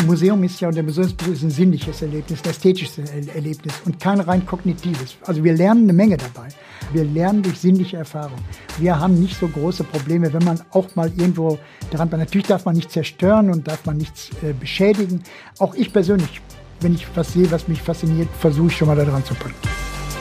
[0.00, 2.98] Ein Museum ist ja, und der Museumsbesuch ist ein sinnliches Erlebnis, ein ästhetisches
[3.34, 5.18] Erlebnis und kein rein kognitives.
[5.26, 6.48] Also wir lernen eine Menge dabei.
[6.94, 8.38] Wir lernen durch sinnliche Erfahrung.
[8.78, 11.58] Wir haben nicht so große Probleme, wenn man auch mal irgendwo
[11.90, 15.22] daran, natürlich darf man nicht zerstören und darf man nichts äh, beschädigen.
[15.58, 16.40] Auch ich persönlich,
[16.80, 19.54] wenn ich was sehe, was mich fasziniert, versuche ich schon mal daran zu packen.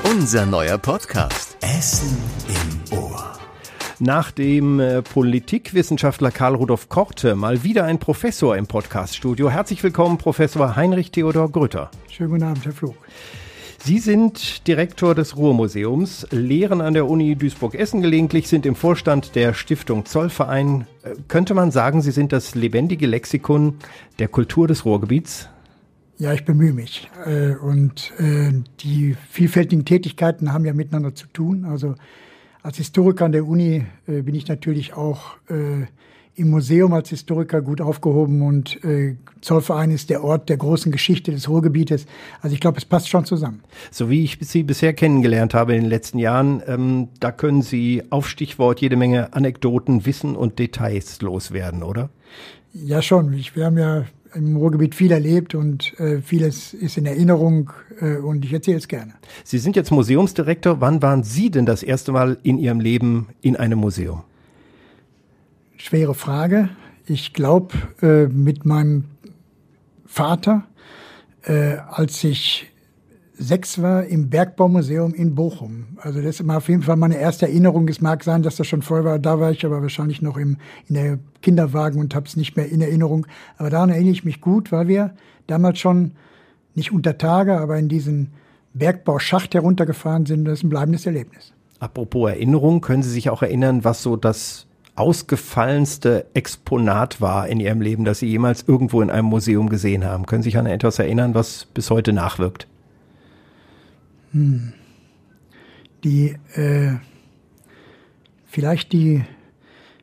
[0.03, 2.17] Unser neuer Podcast Essen
[2.49, 3.38] im Ohr.
[4.01, 9.49] Nach dem äh, Politikwissenschaftler Karl Rudolf Korte mal wieder ein Professor im Podcaststudio.
[9.49, 11.91] Herzlich willkommen, Professor Heinrich Theodor Grütter.
[12.09, 12.95] Schönen guten Abend, Herr Flug.
[13.79, 19.53] Sie sind Direktor des Ruhrmuseums, lehren an der Uni Duisburg-Essen gelegentlich, sind im Vorstand der
[19.53, 20.87] Stiftung Zollverein.
[21.03, 23.79] Äh, könnte man sagen, Sie sind das lebendige Lexikon
[24.17, 25.49] der Kultur des Ruhrgebiets?
[26.19, 27.09] Ja, ich bemühe mich.
[27.25, 28.13] Äh, und
[28.79, 31.65] die vielfältigen Tätigkeiten haben ja miteinander zu tun.
[31.65, 31.95] Also
[32.63, 35.85] als Historiker an der Uni äh, bin ich natürlich auch äh,
[36.35, 41.31] im Museum als Historiker gut aufgehoben und äh, Zollverein ist der Ort der großen Geschichte
[41.31, 42.05] des Ruhrgebietes.
[42.41, 43.61] Also ich glaube, es passt schon zusammen.
[43.91, 48.03] So wie ich Sie bisher kennengelernt habe in den letzten Jahren, ähm, da können Sie
[48.09, 52.09] auf Stichwort jede Menge Anekdoten, Wissen und Details loswerden, oder?
[52.73, 53.33] Ja, schon.
[53.33, 58.17] Ich, wir haben ja im Ruhrgebiet viel erlebt und äh, vieles ist in Erinnerung äh,
[58.17, 59.13] und ich erzähle es gerne.
[59.43, 60.81] Sie sind jetzt Museumsdirektor.
[60.81, 64.23] Wann waren Sie denn das erste Mal in Ihrem Leben in einem Museum?
[65.77, 66.69] Schwere Frage.
[67.05, 69.05] Ich glaube, äh, mit meinem
[70.05, 70.63] Vater,
[71.43, 72.71] äh, als ich
[73.39, 75.97] sechs war im Bergbaumuseum in Bochum.
[75.97, 77.87] Also das ist auf jeden Fall meine erste Erinnerung.
[77.87, 79.17] Es mag sein, dass das schon voll war.
[79.17, 82.69] Da war ich aber wahrscheinlich noch im, in der Kinderwagen und habe es nicht mehr
[82.69, 83.25] in Erinnerung.
[83.57, 85.15] Aber daran erinnere ich mich gut, weil wir
[85.47, 86.11] damals schon
[86.75, 88.33] nicht unter Tage, aber in diesen
[88.73, 90.45] Bergbauschacht heruntergefahren sind.
[90.45, 91.53] Das ist ein bleibendes Erlebnis.
[91.79, 97.79] Apropos Erinnerung, können Sie sich auch erinnern, was so das ausgefallenste Exponat war in Ihrem
[97.79, 100.25] Leben, das Sie jemals irgendwo in einem Museum gesehen haben?
[100.25, 102.67] Können Sie sich an etwas erinnern, was bis heute nachwirkt?
[104.31, 104.73] Hm.
[106.03, 106.93] Die, äh,
[108.45, 109.23] vielleicht die,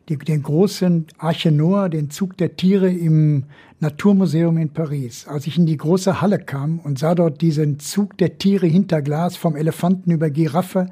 [0.08, 3.44] die, den großen Arche Noah, den Zug der Tiere im
[3.80, 5.26] Naturmuseum in Paris.
[5.26, 9.02] Als ich in die große Halle kam und sah dort diesen Zug der Tiere hinter
[9.02, 10.88] Glas vom Elefanten über Giraffe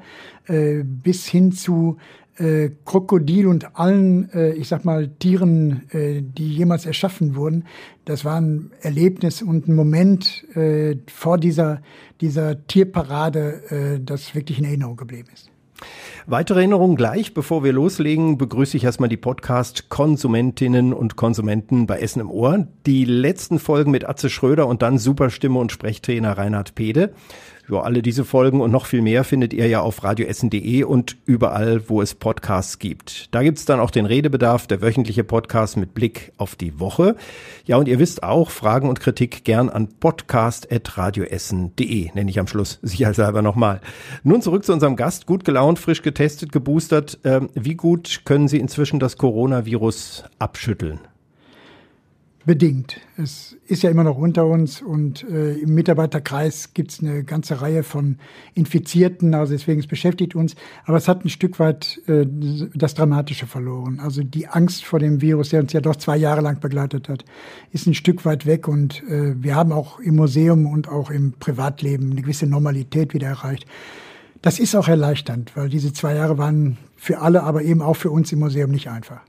[0.47, 1.97] äh, bis hin zu
[2.37, 7.65] äh, Krokodil und allen, äh, ich sag mal, Tieren, äh, die jemals erschaffen wurden.
[8.05, 11.81] Das war ein Erlebnis und ein Moment äh, vor dieser,
[12.21, 15.49] dieser Tierparade, äh, das wirklich in Erinnerung geblieben ist.
[16.27, 17.33] Weitere Erinnerungen gleich.
[17.33, 22.67] Bevor wir loslegen, begrüße ich erstmal die Podcast-Konsumentinnen und Konsumenten bei Essen im Ohr.
[22.85, 27.13] Die letzten Folgen mit Atze Schröder und dann Superstimme und Sprechtrainer Reinhard Pede.
[27.67, 31.89] Ja, alle diese Folgen und noch viel mehr findet ihr ja auf radioessen.de und überall,
[31.89, 33.33] wo es Podcasts gibt.
[33.33, 37.15] Da gibt's dann auch den Redebedarf, der wöchentliche Podcast mit Blick auf die Woche.
[37.65, 42.77] Ja, und ihr wisst auch, Fragen und Kritik gern an podcast.radioessen.de, nenne ich am Schluss
[42.83, 43.81] sicherheitshalber nochmal.
[44.23, 47.17] Nun zurück zu unserem Gast, gut gelaunt, frisch getestet, geboostert.
[47.23, 50.99] Ähm, wie gut können Sie inzwischen das Coronavirus abschütteln?
[52.45, 53.01] Bedingt.
[53.17, 57.59] Es ist ja immer noch unter uns und äh, im Mitarbeiterkreis gibt es eine ganze
[57.59, 58.19] Reihe von
[58.53, 60.55] Infizierten, also deswegen es beschäftigt uns.
[60.85, 62.27] Aber es hat ein Stück weit äh,
[62.75, 63.99] das Dramatische verloren.
[63.99, 67.25] Also die Angst vor dem Virus, der uns ja doch zwei Jahre lang begleitet hat,
[67.71, 71.33] ist ein Stück weit weg und äh, wir haben auch im Museum und auch im
[71.39, 73.65] Privatleben eine gewisse Normalität wieder erreicht.
[74.43, 78.11] Das ist auch erleichternd, weil diese zwei Jahre waren für alle, aber eben auch für
[78.11, 79.21] uns im Museum nicht einfach.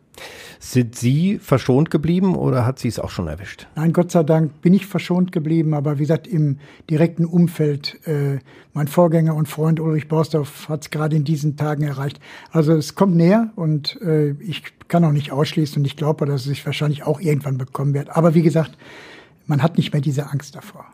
[0.59, 3.67] Sind Sie verschont geblieben oder hat Sie es auch schon erwischt?
[3.77, 6.59] Nein, Gott sei Dank bin ich verschont geblieben, aber wie gesagt, im
[6.91, 8.39] direkten Umfeld, äh,
[8.73, 12.21] mein Vorgänger und Freund Ulrich Borsdorf hat es gerade in diesen Tagen erreicht.
[12.51, 16.43] Also es kommt näher und äh, ich kann auch nicht ausschließen und ich glaube, dass
[16.43, 18.11] es sich wahrscheinlich auch irgendwann bekommen wird.
[18.17, 18.77] Aber wie gesagt,
[19.47, 20.87] man hat nicht mehr diese Angst davor.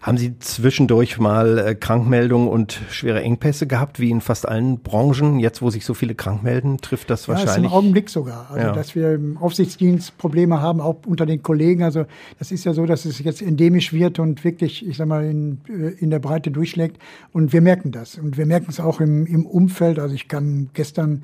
[0.00, 5.38] Haben Sie zwischendurch mal äh, Krankmeldungen und schwere Engpässe gehabt, wie in fast allen Branchen?
[5.38, 7.56] Jetzt, wo sich so viele krank melden, trifft das wahrscheinlich?
[7.56, 8.50] Ja, ist im Augenblick sogar.
[8.50, 8.72] Also, ja.
[8.72, 11.82] dass wir im Aufsichtsdienst Probleme haben, auch unter den Kollegen.
[11.82, 12.06] Also,
[12.38, 15.60] das ist ja so, dass es jetzt endemisch wird und wirklich, ich sag mal, in,
[15.68, 16.98] äh, in der Breite durchschlägt.
[17.32, 18.16] Und wir merken das.
[18.16, 19.98] Und wir merken es auch im, im Umfeld.
[19.98, 21.22] Also, ich kann gestern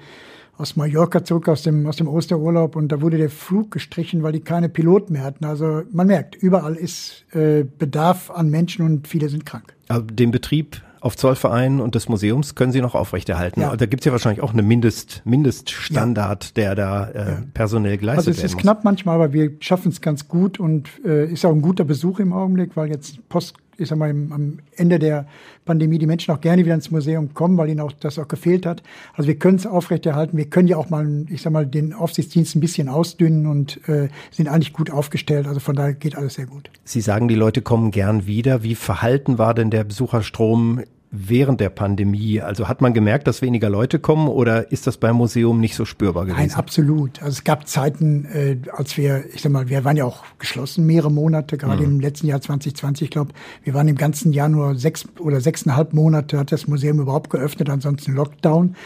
[0.58, 4.32] aus Mallorca zurück aus dem, aus dem Osterurlaub und da wurde der Flug gestrichen, weil
[4.32, 5.44] die keine Piloten mehr hatten.
[5.44, 9.75] Also man merkt, überall ist äh, Bedarf an Menschen und viele sind krank.
[9.88, 13.61] Aber den Betrieb auf Zollverein und des Museums können Sie noch aufrechterhalten.
[13.61, 13.76] Ja.
[13.76, 16.50] Da gibt es ja wahrscheinlich auch eine Mindest, Mindeststandard, ja.
[16.56, 17.43] der da äh, ja.
[17.55, 18.37] personell geleistet wird.
[18.38, 21.53] Also es ist knapp manchmal, aber wir schaffen es ganz gut und äh, ist auch
[21.53, 25.26] ein guter Besuch im Augenblick, weil jetzt Post ich sag mal, am Ende der
[25.64, 28.67] Pandemie die Menschen auch gerne wieder ins Museum kommen, weil ihnen auch das auch gefehlt
[28.67, 28.82] hat.
[29.14, 30.37] Also wir können es aufrechterhalten.
[30.37, 34.08] Wir können ja auch mal, ich sag mal, den Aufsichtsdienst ein bisschen ausdünnen und äh,
[34.31, 35.46] sind eigentlich gut aufgestellt.
[35.46, 36.70] Also von daher geht alles sehr gut.
[36.84, 38.62] Sie sagen, die Leute kommen gern wieder.
[38.62, 40.82] Wie verhalten war denn der Besucherstrom
[41.16, 42.40] während der Pandemie?
[42.40, 45.84] Also hat man gemerkt, dass weniger Leute kommen oder ist das beim Museum nicht so
[45.84, 46.48] spürbar gewesen?
[46.48, 47.22] Nein, absolut.
[47.22, 50.86] Also es gab Zeiten, äh, als wir, ich sag mal, wir waren ja auch geschlossen
[50.86, 51.94] mehrere Monate, gerade mhm.
[51.94, 53.32] im letzten Jahr 2020, ich glaube,
[53.64, 57.70] wir waren im ganzen Jahr nur sechs oder sechseinhalb Monate hat das Museum überhaupt geöffnet,
[57.70, 58.76] ansonsten Lockdown.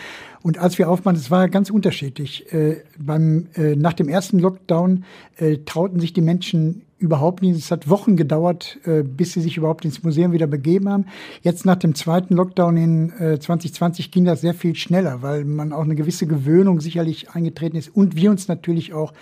[0.42, 2.52] Und als wir aufmachen, es war ganz unterschiedlich.
[2.52, 5.04] Äh, beim, äh, nach dem ersten Lockdown
[5.36, 7.56] äh, trauten sich die Menschen überhaupt nicht.
[7.56, 11.06] Es hat Wochen gedauert, äh, bis sie sich überhaupt ins Museum wieder begeben haben.
[11.42, 15.72] Jetzt nach dem zweiten Lockdown in äh, 2020 ging das sehr viel schneller, weil man
[15.72, 19.12] auch eine gewisse Gewöhnung sicherlich eingetreten ist und wir uns natürlich auch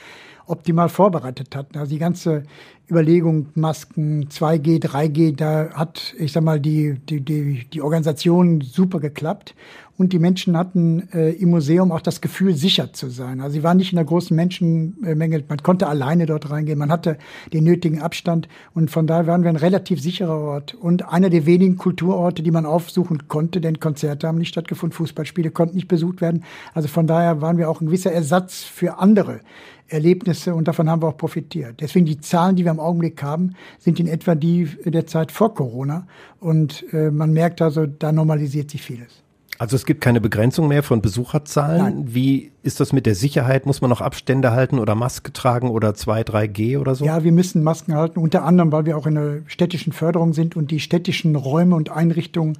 [0.46, 1.78] optimal vorbereitet hatten.
[1.78, 2.42] Also die ganze
[2.90, 8.98] Überlegung Masken 2G, 3G, da hat, ich sag mal, die, die, die, die Organisation super
[8.98, 9.54] geklappt
[9.98, 13.40] und die Menschen hatten äh, im Museum auch das Gefühl, sicher zu sein.
[13.40, 17.18] Also sie waren nicht in einer großen Menschenmenge, man konnte alleine dort reingehen, man hatte
[17.52, 21.46] den nötigen Abstand und von daher waren wir ein relativ sicherer Ort und einer der
[21.46, 26.20] wenigen Kulturorte, die man aufsuchen konnte, denn Konzerte haben nicht stattgefunden, Fußballspiele konnten nicht besucht
[26.20, 26.44] werden.
[26.74, 29.40] Also von daher waren wir auch ein gewisser Ersatz für andere
[29.88, 31.80] Erlebnisse und davon haben wir auch profitiert.
[31.80, 35.54] Deswegen die Zahlen, die wir im Augenblick haben, sind in etwa die der Zeit vor
[35.54, 36.06] Corona
[36.38, 39.24] und äh, man merkt also, da normalisiert sich vieles.
[39.58, 41.82] Also es gibt keine Begrenzung mehr von Besucherzahlen.
[41.82, 42.04] Nein.
[42.06, 43.66] Wie ist das mit der Sicherheit?
[43.66, 47.04] Muss man noch Abstände halten oder Maske tragen oder 2, 3G oder so?
[47.04, 50.54] Ja, wir müssen Masken halten, unter anderem, weil wir auch in der städtischen Förderung sind
[50.54, 52.56] und die städtischen Räume und Einrichtungen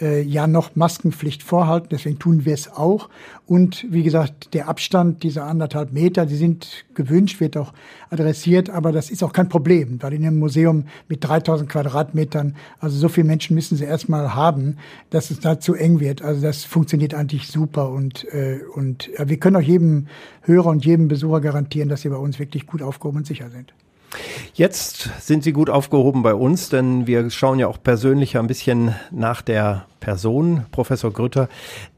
[0.00, 1.88] äh, ja noch Maskenpflicht vorhalten.
[1.90, 3.08] Deswegen tun wir es auch.
[3.46, 7.72] Und wie gesagt, der Abstand dieser anderthalb Meter, die sind gewünscht, wird auch
[8.10, 12.96] adressiert, aber das ist auch kein Problem, weil in einem Museum mit 3000 Quadratmetern, also
[12.96, 14.76] so viele Menschen müssen sie erstmal haben,
[15.10, 16.22] dass es da zu eng wird.
[16.22, 20.06] Also das funktioniert eigentlich super und, äh, und ja, wir können auch jedem
[20.42, 23.72] Hörer und jedem Besucher garantieren, dass sie bei uns wirklich gut aufgehoben und sicher sind.
[24.54, 28.94] Jetzt sind Sie gut aufgehoben bei uns, denn wir schauen ja auch persönlich ein bisschen
[29.10, 31.48] nach der Person, Professor Grütter.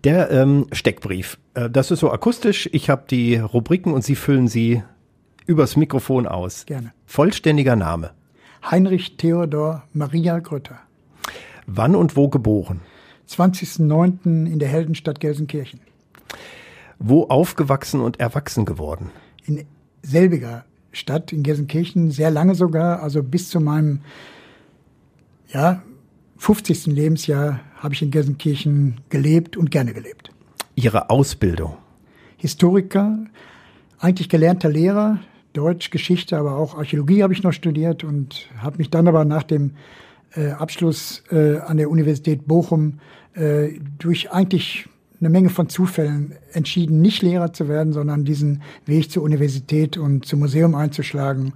[0.05, 2.69] Der ähm, Steckbrief, äh, das ist so akustisch.
[2.73, 4.83] Ich habe die Rubriken und Sie füllen sie
[5.47, 6.67] übers Mikrofon aus.
[6.67, 6.93] Gerne.
[7.07, 8.11] Vollständiger Name.
[8.71, 10.79] Heinrich Theodor Maria Grütter.
[11.67, 12.81] Wann und wo geboren?
[13.29, 14.47] 20.09.
[14.47, 15.81] in der Heldenstadt Gelsenkirchen.
[16.99, 19.11] Wo aufgewachsen und erwachsen geworden?
[19.45, 19.65] In
[20.03, 24.01] selbiger Stadt in Gelsenkirchen, sehr lange sogar, also bis zu meinem
[25.53, 25.83] ja,
[26.39, 26.87] 50.
[26.87, 30.31] Lebensjahr habe ich in Gelsenkirchen gelebt und gerne gelebt.
[30.75, 31.77] Ihre Ausbildung?
[32.37, 33.19] Historiker,
[33.99, 35.19] eigentlich gelernter Lehrer,
[35.53, 39.43] Deutsch, Geschichte, aber auch Archäologie habe ich noch studiert und habe mich dann aber nach
[39.43, 39.73] dem
[40.35, 42.99] äh, Abschluss äh, an der Universität Bochum
[43.35, 44.89] äh, durch eigentlich
[45.23, 50.27] eine Menge von Zufällen entschieden, nicht Lehrer zu werden, sondern diesen Weg zur Universität und
[50.27, 51.53] zum Museum einzuschlagen.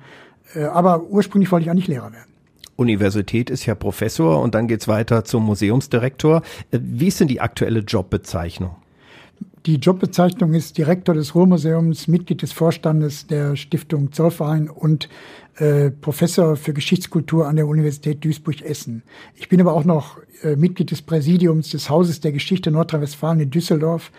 [0.55, 2.33] Äh, aber ursprünglich wollte ich auch nicht Lehrer werden.
[2.77, 6.43] Universität ist ja Professor und dann geht's weiter zum Museumsdirektor.
[6.71, 8.77] Äh, wie ist denn die aktuelle Jobbezeichnung?
[9.67, 15.09] Die Jobbezeichnung ist Direktor des Ruhrmuseums, Mitglied des Vorstandes der Stiftung Zollverein und
[15.57, 19.03] äh, Professor für Geschichtskultur an der Universität Duisburg-Essen.
[19.35, 23.51] Ich bin aber auch noch äh, Mitglied des Präsidiums des Hauses der Geschichte Nordrhein-Westfalen in
[23.51, 24.13] Düsseldorf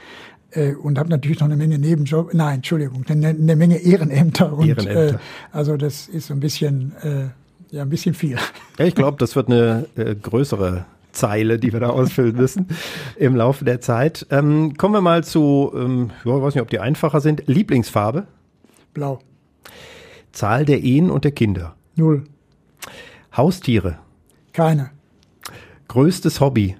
[0.52, 4.52] äh, und habe natürlich noch eine Menge Nebenjobs, nein, Entschuldigung, eine, eine Menge Ehrenämter.
[4.52, 5.16] Und, Ehrenämter.
[5.16, 5.20] Äh,
[5.54, 8.38] also das ist so ein bisschen, äh, ja, ein bisschen viel.
[8.78, 12.68] Ja, ich glaube, das wird eine äh, größere Zeile, die wir da ausfüllen müssen
[13.18, 14.28] im Laufe der Zeit.
[14.30, 17.44] Ähm, kommen wir mal zu, ähm, ich weiß nicht, ob die einfacher sind.
[17.48, 18.28] Lieblingsfarbe?
[18.94, 19.20] Blau.
[20.32, 21.76] Zahl der Ehen und der Kinder?
[21.96, 22.26] Null.
[23.36, 24.00] Haustiere?
[24.54, 24.92] Keine.
[25.88, 26.76] Größtes Hobby?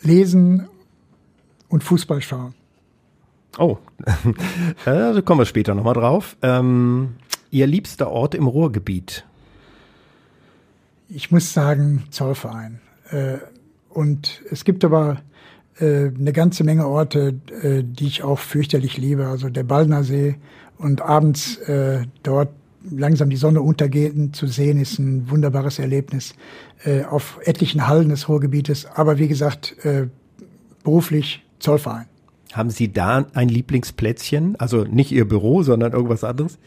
[0.00, 0.68] Lesen
[1.68, 2.54] und Fußball schauen.
[3.58, 3.78] Oh,
[4.84, 6.36] da kommen wir später nochmal drauf.
[6.42, 7.16] Ähm,
[7.52, 9.26] Ihr liebster Ort im Ruhrgebiet?
[11.14, 12.80] Ich muss sagen, Zollverein.
[13.10, 13.36] Äh,
[13.90, 15.20] und es gibt aber
[15.78, 19.26] äh, eine ganze Menge Orte, äh, die ich auch fürchterlich liebe.
[19.26, 20.36] Also der Ballner See
[20.78, 22.48] und abends äh, dort
[22.90, 26.34] langsam die Sonne untergehen zu sehen, ist ein wunderbares Erlebnis
[26.84, 28.86] äh, auf etlichen Hallen des Ruhrgebietes.
[28.86, 30.06] Aber wie gesagt, äh,
[30.82, 32.06] beruflich Zollverein.
[32.52, 34.56] Haben Sie da ein Lieblingsplätzchen?
[34.60, 36.58] Also nicht Ihr Büro, sondern irgendwas anderes?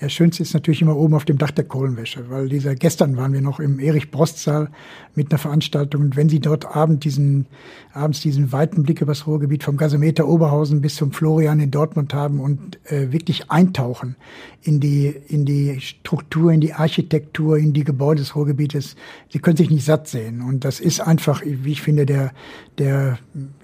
[0.00, 3.34] Ja, schönste ist natürlich immer oben auf dem Dach der Kohlenwäsche, weil dieser, gestern waren
[3.34, 4.70] wir noch im Erich-Brost-Saal
[5.14, 7.46] mit einer Veranstaltung und wenn Sie dort abend diesen,
[7.92, 12.40] abends diesen weiten Blick übers Ruhrgebiet vom Gasometer Oberhausen bis zum Florian in Dortmund haben
[12.40, 14.16] und äh, wirklich eintauchen
[14.62, 18.96] in die, in die Struktur, in die Architektur, in die Gebäude des Ruhrgebietes,
[19.28, 22.32] Sie können sich nicht satt sehen und das ist einfach, wie ich finde, der,
[22.78, 23.18] der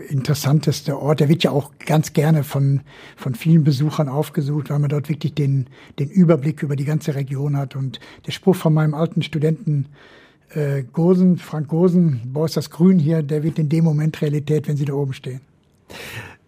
[0.09, 1.21] interessanteste Ort.
[1.21, 2.81] Der wird ja auch ganz gerne von,
[3.17, 5.67] von vielen Besuchern aufgesucht, weil man dort wirklich den,
[5.99, 7.77] den Überblick über die ganze Region hat.
[7.77, 9.87] Und der Spruch von meinem alten Studenten
[10.51, 14.69] äh, Gosen, Frank Gosen, Boah ist das Grün hier, der wird in dem Moment Realität,
[14.69, 15.41] wenn Sie da oben stehen.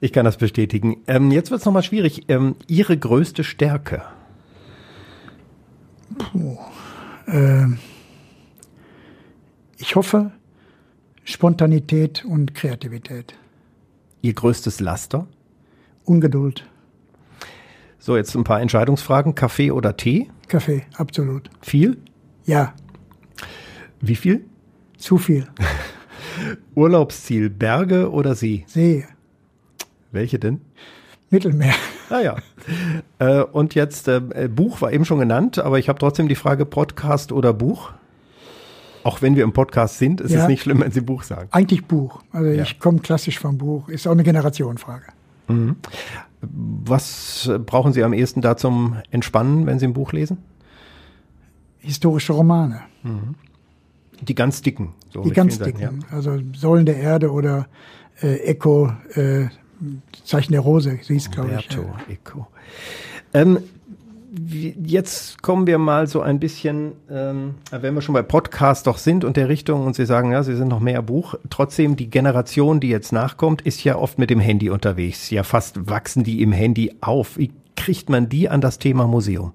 [0.00, 0.96] Ich kann das bestätigen.
[1.06, 2.24] Ähm, jetzt wird es nochmal schwierig.
[2.28, 4.02] Ähm, Ihre größte Stärke?
[6.18, 6.58] Puh,
[7.26, 7.66] äh,
[9.78, 10.32] ich hoffe,
[11.24, 13.34] Spontanität und Kreativität.
[14.22, 15.26] Ihr größtes Laster?
[16.04, 16.64] Ungeduld.
[17.98, 19.34] So, jetzt ein paar Entscheidungsfragen.
[19.34, 20.30] Kaffee oder Tee?
[20.46, 21.50] Kaffee, absolut.
[21.60, 21.98] Viel?
[22.44, 22.72] Ja.
[24.00, 24.44] Wie viel?
[24.96, 25.48] Zu viel.
[26.76, 28.64] Urlaubsziel, Berge oder See?
[28.68, 29.04] See.
[30.12, 30.60] Welche denn?
[31.30, 31.74] Mittelmeer.
[32.08, 32.36] Ah ja.
[33.18, 34.20] äh, und jetzt, äh,
[34.54, 37.92] Buch war eben schon genannt, aber ich habe trotzdem die Frage, Podcast oder Buch?
[39.04, 41.48] Auch wenn wir im Podcast sind, ist ja, es nicht schlimm, wenn Sie Buch sagen.
[41.50, 42.22] Eigentlich Buch.
[42.30, 42.62] Also ja.
[42.62, 43.88] ich komme klassisch vom Buch.
[43.88, 45.06] Ist auch eine Generationenfrage.
[45.48, 45.76] Mhm.
[46.40, 50.38] Was brauchen Sie am ehesten da zum Entspannen, wenn Sie ein Buch lesen?
[51.78, 52.82] Historische Romane.
[53.02, 53.34] Mhm.
[54.20, 54.94] Die ganz dicken.
[55.10, 55.80] So die ganz dicken.
[55.80, 56.16] Sagen, ja.
[56.16, 57.66] Also Säulen der Erde oder
[58.22, 59.46] äh, Echo, äh,
[60.24, 61.78] Zeichen der Rose, hieß, glaube ich.
[62.08, 62.46] Echo.
[63.34, 63.58] Ähm,
[64.32, 69.24] jetzt kommen wir mal so ein bisschen, ähm, wenn wir schon bei Podcast doch sind
[69.24, 71.34] und der Richtung und Sie sagen, ja, Sie sind noch mehr Buch.
[71.50, 75.28] Trotzdem, die Generation, die jetzt nachkommt, ist ja oft mit dem Handy unterwegs.
[75.30, 77.36] Ja, fast wachsen die im Handy auf.
[77.36, 79.52] Wie kriegt man die an das Thema Museum?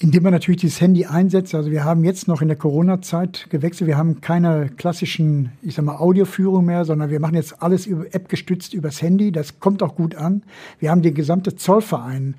[0.00, 1.56] Indem man natürlich dieses Handy einsetzt.
[1.56, 3.88] Also wir haben jetzt noch in der Corona-Zeit gewechselt.
[3.88, 8.06] Wir haben keine klassischen, ich sag mal, Audioführung mehr, sondern wir machen jetzt alles über
[8.14, 9.32] App gestützt übers Handy.
[9.32, 10.44] Das kommt auch gut an.
[10.78, 12.36] Wir haben den gesamte Zollverein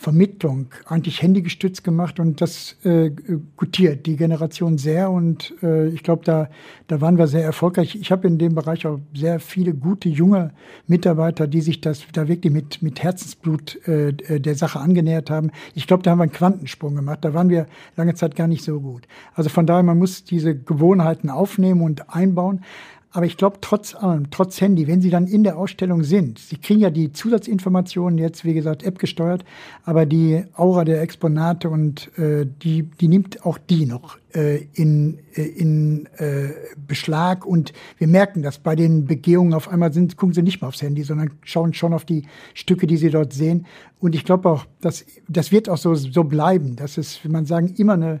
[0.00, 3.10] Vermittlung eigentlich handygestützt gemacht und das äh,
[3.58, 6.48] gutiert die Generation sehr und äh, ich glaube, da,
[6.88, 7.96] da waren wir sehr erfolgreich.
[7.96, 10.52] Ich habe in dem Bereich auch sehr viele gute junge
[10.86, 15.50] Mitarbeiter, die sich das da wirklich mit, mit Herzensblut äh, der Sache angenähert haben.
[15.74, 17.18] Ich glaube, da haben wir einen Quantensprung gemacht.
[17.20, 17.66] Da waren wir
[17.96, 19.06] lange Zeit gar nicht so gut.
[19.34, 22.62] Also von daher, man muss diese Gewohnheiten aufnehmen und einbauen.
[23.12, 26.58] Aber ich glaube, trotz allem, trotz Handy, wenn Sie dann in der Ausstellung sind, Sie
[26.58, 29.44] kriegen ja die Zusatzinformationen jetzt, wie gesagt, App gesteuert,
[29.84, 35.18] aber die Aura der Exponate und äh, die, die nimmt auch die noch äh, in,
[35.34, 36.50] äh, in äh,
[36.86, 40.68] Beschlag und wir merken das bei den Begehungen auf einmal sind, gucken Sie nicht mehr
[40.68, 43.66] aufs Handy, sondern schauen schon auf die Stücke, die Sie dort sehen.
[43.98, 46.76] Und ich glaube auch, dass das wird auch so, so bleiben.
[46.76, 48.20] Das ist, wie man sagen, immer eine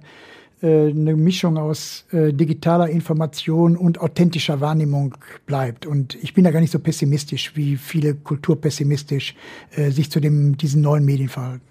[0.66, 5.14] eine Mischung aus äh, digitaler Information und authentischer Wahrnehmung
[5.46, 5.86] bleibt.
[5.86, 9.34] Und ich bin da gar nicht so pessimistisch, wie viele kulturpessimistisch
[9.74, 11.62] äh, sich zu dem, diesen neuen Medien verhalten.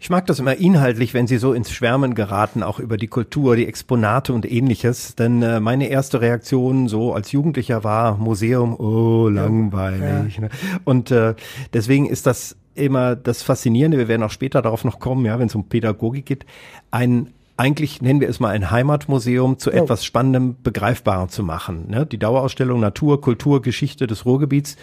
[0.00, 3.56] Ich mag das immer inhaltlich, wenn Sie so ins Schwärmen geraten, auch über die Kultur,
[3.56, 5.16] die Exponate und ähnliches.
[5.16, 10.36] Denn äh, meine erste Reaktion so als Jugendlicher war Museum, oh, langweilig.
[10.36, 10.42] Ja.
[10.42, 10.50] Ne?
[10.84, 11.34] Und äh,
[11.72, 15.48] deswegen ist das immer das Faszinierende, wir werden auch später darauf noch kommen, ja, wenn
[15.48, 16.46] es um Pädagogik geht,
[16.92, 19.74] ein eigentlich nennen wir es mal ein Heimatmuseum zu oh.
[19.74, 21.86] etwas Spannendem, Begreifbarem zu machen.
[21.88, 22.06] Ne?
[22.06, 24.76] Die Dauerausstellung Natur, Kultur, Geschichte des Ruhrgebiets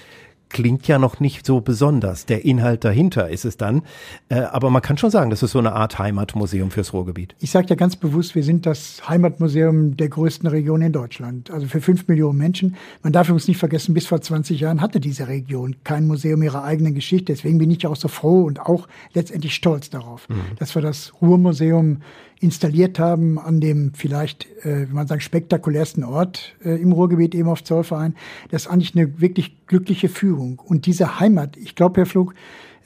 [0.49, 2.25] klingt ja noch nicht so besonders.
[2.25, 3.81] Der Inhalt dahinter ist es dann.
[4.29, 7.35] Äh, aber man kann schon sagen, das ist so eine Art Heimatmuseum fürs Ruhrgebiet.
[7.39, 11.51] Ich sage ja ganz bewusst, wir sind das Heimatmuseum der größten Region in Deutschland.
[11.51, 12.75] Also für fünf Millionen Menschen.
[13.03, 16.63] Man darf uns nicht vergessen, bis vor 20 Jahren hatte diese Region kein Museum ihrer
[16.63, 17.33] eigenen Geschichte.
[17.33, 20.55] Deswegen bin ich auch so froh und auch letztendlich stolz darauf, mhm.
[20.57, 22.01] dass wir das Ruhrmuseum
[22.45, 27.49] installiert haben an dem vielleicht, äh, wie man sagt, spektakulärsten Ort äh, im Ruhrgebiet, eben
[27.49, 28.15] auf Zollverein.
[28.51, 30.61] Das ist eigentlich eine wirklich glückliche Führung.
[30.63, 32.35] Und diese Heimat, ich glaube, Herr Flug,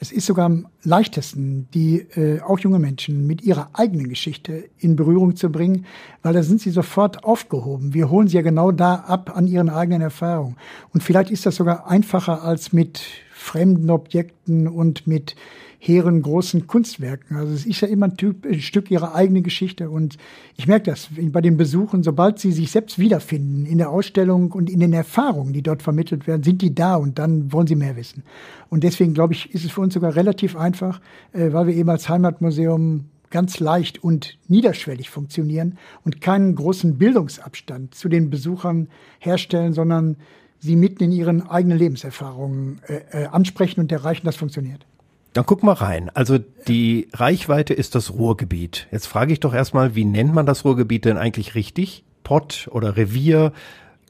[0.02, 4.96] es ist sogar am leichtesten, die äh, auch junge Menschen mit ihrer eigenen Geschichte in
[4.96, 5.84] Berührung zu bringen,
[6.22, 7.92] weil da sind sie sofort aufgehoben.
[7.92, 10.56] Wir holen sie ja genau da ab an ihren eigenen Erfahrungen.
[10.94, 13.02] Und vielleicht ist das sogar einfacher als mit
[13.40, 15.34] fremden Objekten und mit
[15.78, 17.38] hehren großen Kunstwerken.
[17.38, 19.88] Also es ist ja immer ein, typ, ein Stück ihrer eigenen Geschichte.
[19.88, 20.18] Und
[20.58, 24.68] ich merke das bei den Besuchen, sobald sie sich selbst wiederfinden in der Ausstellung und
[24.68, 27.96] in den Erfahrungen, die dort vermittelt werden, sind die da und dann wollen sie mehr
[27.96, 28.24] wissen.
[28.68, 31.00] Und deswegen, glaube ich, ist es für uns sogar relativ einfach,
[31.32, 37.94] äh, weil wir eben als Heimatmuseum ganz leicht und niederschwellig funktionieren und keinen großen Bildungsabstand
[37.94, 40.16] zu den Besuchern herstellen, sondern
[40.60, 44.86] sie mitten in ihren eigenen Lebenserfahrungen äh, äh, ansprechen und erreichen, das funktioniert.
[45.32, 46.10] Dann guck mal rein.
[46.14, 48.88] Also die Reichweite ist das Ruhrgebiet.
[48.90, 52.04] Jetzt frage ich doch erstmal, wie nennt man das Ruhrgebiet denn eigentlich richtig?
[52.24, 53.52] Pott oder Revier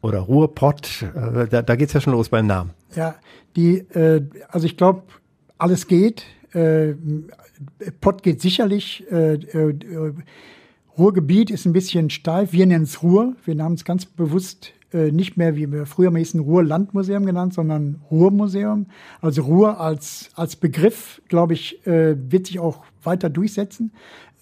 [0.02, 1.02] oder Ruhrpott?
[1.02, 2.70] Äh, da, da geht's ja schon los beim Namen.
[2.96, 3.14] Ja,
[3.54, 5.02] die, äh, also ich glaube,
[5.58, 6.24] alles geht.
[6.52, 6.94] Äh,
[8.00, 9.04] Pott geht sicherlich.
[9.10, 10.14] Äh, äh,
[10.96, 12.52] Ruhrgebiet ist ein bisschen steif.
[12.52, 13.36] Wir nennen es Ruhr.
[13.44, 18.00] Wir nennen es ganz bewusst äh, nicht mehr, wie wir früher hießen, Ruhrlandmuseum genannt, sondern
[18.10, 18.86] Ruhrmuseum.
[19.20, 23.92] Also Ruhr als, als Begriff, glaube ich, äh, wird sich auch weiter durchsetzen.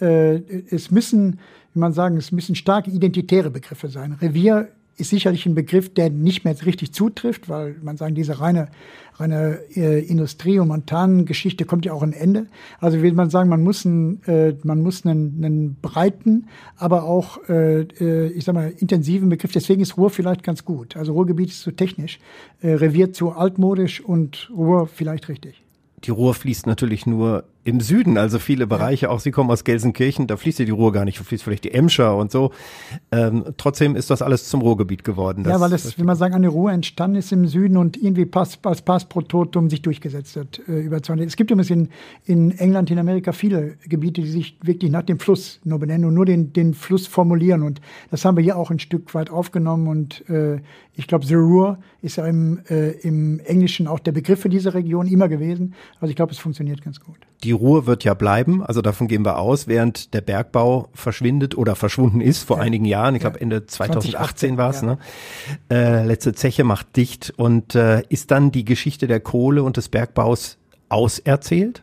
[0.01, 0.37] Äh,
[0.71, 1.39] es müssen,
[1.75, 4.13] wie man sagen, es müssen starke identitäre Begriffe sein.
[4.13, 8.69] Revier ist sicherlich ein Begriff, der nicht mehr richtig zutrifft, weil man sagen, diese reine,
[9.15, 12.47] reine äh, Industrie- und Montangeschichte kommt ja auch ein Ende.
[12.81, 17.49] Also will man sagen, man muss, einen, äh, man muss einen, einen breiten, aber auch,
[17.49, 19.53] äh, äh, ich sag mal, intensiven Begriff.
[19.53, 20.97] Deswegen ist Ruhr vielleicht ganz gut.
[20.97, 22.19] Also Ruhrgebiet ist zu technisch,
[22.61, 25.63] äh, Revier zu altmodisch und Ruhr vielleicht richtig.
[26.05, 30.27] Die Ruhr fließt natürlich nur im Süden, also viele Bereiche, auch Sie kommen aus Gelsenkirchen,
[30.27, 32.51] da fließt ja die Ruhr gar nicht, da fließt vielleicht die Emscher und so.
[33.13, 35.45] Ähm, trotzdem ist das alles zum Ruhrgebiet geworden.
[35.47, 38.59] Ja, weil es, wie man sagen, eine Ruhr entstanden ist im Süden und irgendwie Pass,
[38.63, 41.27] als Pass pro Totum sich durchgesetzt hat äh, über 200.
[41.27, 41.91] Es gibt übrigens in,
[42.25, 46.15] in England, in Amerika viele Gebiete, die sich wirklich nach dem Fluss nur benennen und
[46.15, 49.89] nur den, den Fluss formulieren und das haben wir hier auch ein Stück weit aufgenommen
[49.89, 50.61] und äh,
[50.99, 54.75] ich glaube, The Ruhr ist ja im, äh, im Englischen auch der Begriff für diese
[54.75, 55.75] Region immer gewesen.
[56.01, 57.19] Also ich glaube, es funktioniert ganz gut.
[57.45, 61.77] Die Ruhr wird ja bleiben, also davon gehen wir aus, während der Bergbau verschwindet oder
[61.77, 62.63] verschwunden ist vor ja.
[62.63, 63.15] einigen Jahren.
[63.15, 64.81] Ich glaube Ende 2018 war es.
[64.81, 64.87] Ja.
[64.87, 64.99] Ne?
[65.71, 69.89] Äh, letzte Zeche macht dicht und äh, ist dann die Geschichte der Kohle und des
[69.89, 71.83] Bergbaus auserzählt?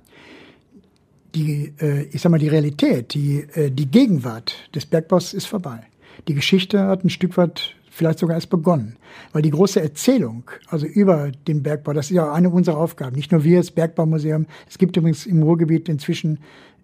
[1.36, 5.82] Die, äh, ich sag mal, die Realität, die, äh, die Gegenwart des Bergbaus ist vorbei.
[6.28, 8.98] Die Geschichte hat ein Stück weit vielleicht sogar erst begonnen.
[9.32, 13.16] Weil die große Erzählung, also über den Bergbau, das ist ja eine unserer Aufgaben.
[13.16, 14.48] Nicht nur wir, das Bergbaumuseum.
[14.70, 16.40] Es gibt übrigens im Ruhrgebiet inzwischen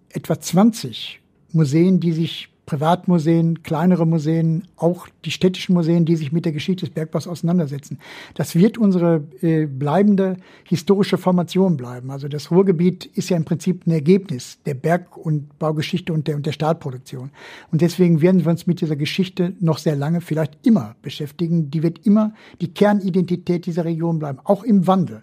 [0.08, 1.20] etwa 20
[1.52, 6.86] Museen, die sich Privatmuseen, kleinere Museen, auch die städtischen Museen, die sich mit der Geschichte
[6.86, 7.98] des Bergbaus auseinandersetzen.
[8.34, 12.10] Das wird unsere äh, bleibende historische Formation bleiben.
[12.10, 16.36] Also das Ruhrgebiet ist ja im Prinzip ein Ergebnis der Berg- und Baugeschichte und der,
[16.36, 17.30] und der Stahlproduktion.
[17.72, 21.70] Und deswegen werden wir uns mit dieser Geschichte noch sehr lange, vielleicht immer beschäftigen.
[21.70, 25.22] Die wird immer die Kernidentität dieser Region bleiben, auch im Wandel.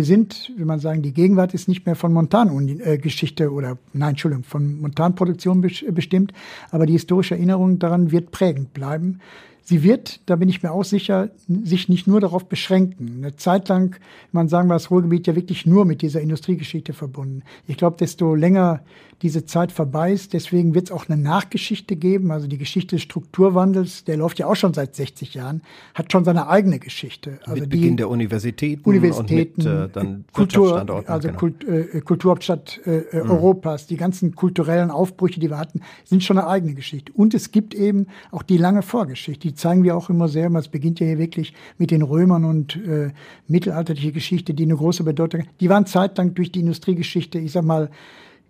[0.00, 4.44] Wir sind, wie man sagen, die Gegenwart ist nicht mehr von Montangeschichte oder, nein, Entschuldigung,
[4.44, 6.32] von Montanproduktion bestimmt,
[6.70, 9.20] aber die historische Erinnerung daran wird prägend bleiben.
[9.62, 13.16] Sie wird, da bin ich mir auch sicher, sich nicht nur darauf beschränken.
[13.18, 13.96] Eine Zeit lang,
[14.32, 17.42] man sagen wir, das Ruhrgebiet ja wirklich nur mit dieser Industriegeschichte verbunden.
[17.66, 18.82] Ich glaube, desto länger
[19.22, 22.30] diese Zeit vorbei ist, deswegen wird es auch eine Nachgeschichte geben.
[22.30, 25.62] Also die Geschichte des Strukturwandels, der läuft ja auch schon seit 60 Jahren,
[25.94, 27.38] hat schon seine eigene Geschichte.
[27.44, 31.38] Also mit Beginn der Universitäten, Universitäten und mit, äh, dann Kultur, also genau.
[31.38, 33.30] Kult, äh, Kulturhauptstadt äh, äh, mhm.
[33.30, 37.12] Europas, die ganzen kulturellen Aufbrüche, die wir hatten, sind schon eine eigene Geschichte.
[37.12, 40.56] Und es gibt eben auch die lange Vorgeschichte, die zeigen wir auch im Museum.
[40.56, 43.12] Es beginnt ja hier wirklich mit den Römern und äh,
[43.46, 45.44] mittelalterliche Geschichte, die eine große Bedeutung.
[45.60, 47.90] Die waren zeitlang durch die Industriegeschichte, ich sag mal,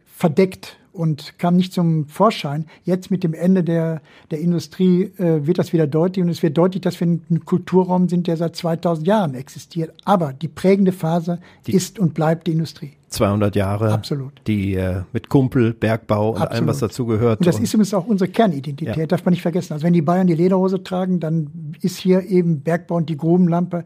[0.06, 2.66] verdeckt und kam nicht zum Vorschein.
[2.84, 6.58] Jetzt mit dem Ende der, der Industrie äh, wird das wieder deutlich und es wird
[6.58, 9.92] deutlich, dass wir ein Kulturraum sind, der seit 2000 Jahren existiert.
[10.04, 12.92] Aber die prägende Phase die ist und bleibt die Industrie.
[13.10, 13.92] 200 Jahre.
[13.92, 14.32] Absolut.
[14.46, 16.52] Die äh, mit Kumpel, Bergbau und Absolut.
[16.52, 17.40] allem, was dazugehört.
[17.40, 19.06] Und das und ist übrigens auch unsere Kernidentität, ja.
[19.06, 19.72] darf man nicht vergessen.
[19.72, 23.84] Also wenn die Bayern die Lederhose tragen, dann ist hier eben Bergbau und die Grubenlampe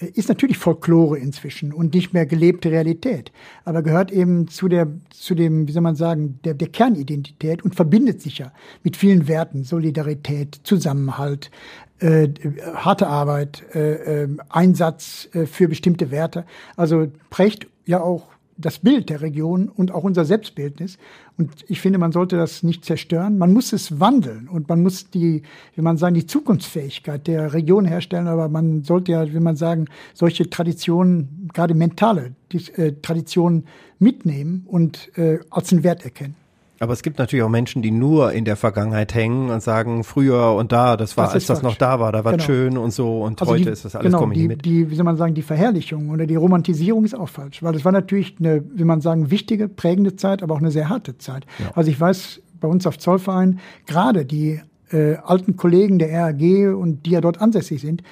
[0.00, 3.32] ist natürlich Folklore inzwischen und nicht mehr gelebte Realität,
[3.64, 7.74] aber gehört eben zu der, zu dem, wie soll man sagen, der, der Kernidentität und
[7.74, 11.50] verbindet sich ja mit vielen Werten, Solidarität, Zusammenhalt,
[11.98, 12.28] äh,
[12.74, 16.44] harte Arbeit, äh, äh, Einsatz äh, für bestimmte Werte.
[16.76, 20.98] Also prägt ja auch das Bild der Region und auch unser Selbstbildnis.
[21.36, 23.38] Und ich finde, man sollte das nicht zerstören.
[23.38, 25.42] Man muss es wandeln und man muss die,
[25.74, 28.28] wie man sagen, die Zukunftsfähigkeit der Region herstellen.
[28.28, 32.34] Aber man sollte ja, wie man sagen, solche Traditionen, gerade mentale
[32.76, 33.66] äh, Traditionen
[33.98, 36.34] mitnehmen und äh, als einen Wert erkennen.
[36.78, 40.52] Aber es gibt natürlich auch Menschen, die nur in der Vergangenheit hängen und sagen, früher
[40.54, 42.44] und da, das war, das als das noch da war, da war genau.
[42.44, 44.64] schön und so und also heute die, ist das alles genau, komme ich die, mit.
[44.64, 47.84] Die, wie soll man sagen, die Verherrlichung oder die Romantisierung ist auch falsch, weil es
[47.84, 51.46] war natürlich eine, wie man sagen, wichtige, prägende Zeit, aber auch eine sehr harte Zeit.
[51.58, 51.70] Ja.
[51.74, 54.60] Also ich weiß, bei uns auf Zollverein, gerade die
[54.90, 56.40] äh, alten Kollegen der RAG
[56.76, 58.02] und die ja dort ansässig sind,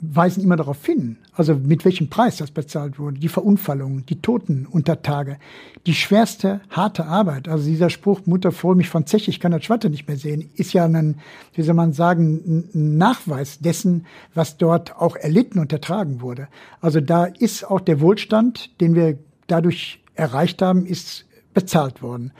[0.00, 4.66] weisen immer darauf hin, also mit welchem Preis das bezahlt wurde, die Verunfallungen, die Toten
[4.70, 5.38] unter Tage,
[5.86, 7.48] die schwerste harte Arbeit.
[7.48, 10.50] Also dieser Spruch, Mutter voll mich von Zech, ich kann das Schwatte nicht mehr sehen,
[10.54, 11.16] ist ja ein,
[11.54, 16.46] wie soll man sagen, ein Nachweis dessen, was dort auch erlitten und ertragen wurde.
[16.80, 22.32] Also da ist auch der Wohlstand, den wir dadurch erreicht haben, ist bezahlt worden.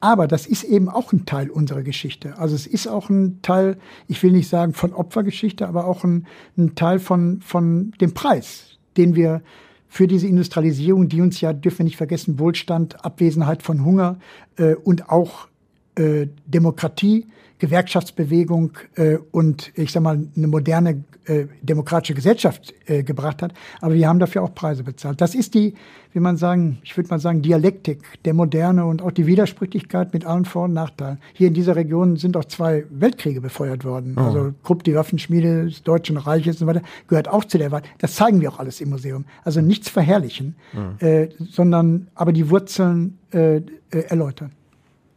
[0.00, 2.38] Aber das ist eben auch ein Teil unserer Geschichte.
[2.38, 3.78] Also es ist auch ein Teil,
[4.08, 8.78] ich will nicht sagen von Opfergeschichte, aber auch ein, ein Teil von, von dem Preis,
[8.96, 9.42] den wir
[9.88, 14.18] für diese Industrialisierung, die uns ja, dürfen wir nicht vergessen, Wohlstand, Abwesenheit von Hunger
[14.58, 15.48] äh, und auch
[15.96, 17.26] äh, Demokratie
[17.58, 23.54] Gewerkschaftsbewegung äh, und ich sag mal eine moderne äh, demokratische Gesellschaft äh, gebracht hat.
[23.80, 25.20] Aber wir haben dafür auch Preise bezahlt.
[25.20, 25.74] Das ist die,
[26.12, 30.26] wie man sagen, ich würde mal sagen, Dialektik der Moderne und auch die Widersprüchlichkeit mit
[30.26, 31.18] allen Vor- und Nachteilen.
[31.32, 34.16] Hier in dieser Region sind auch zwei Weltkriege befeuert worden.
[34.18, 34.22] Oh.
[34.22, 37.82] Also Krupp, die Waffenschmiede des Deutschen Reiches und so weiter, gehört auch zu der Wahl.
[37.98, 39.24] Das zeigen wir auch alles im Museum.
[39.44, 41.04] Also nichts verherrlichen, oh.
[41.04, 44.52] äh, sondern aber die Wurzeln äh, äh, erläutern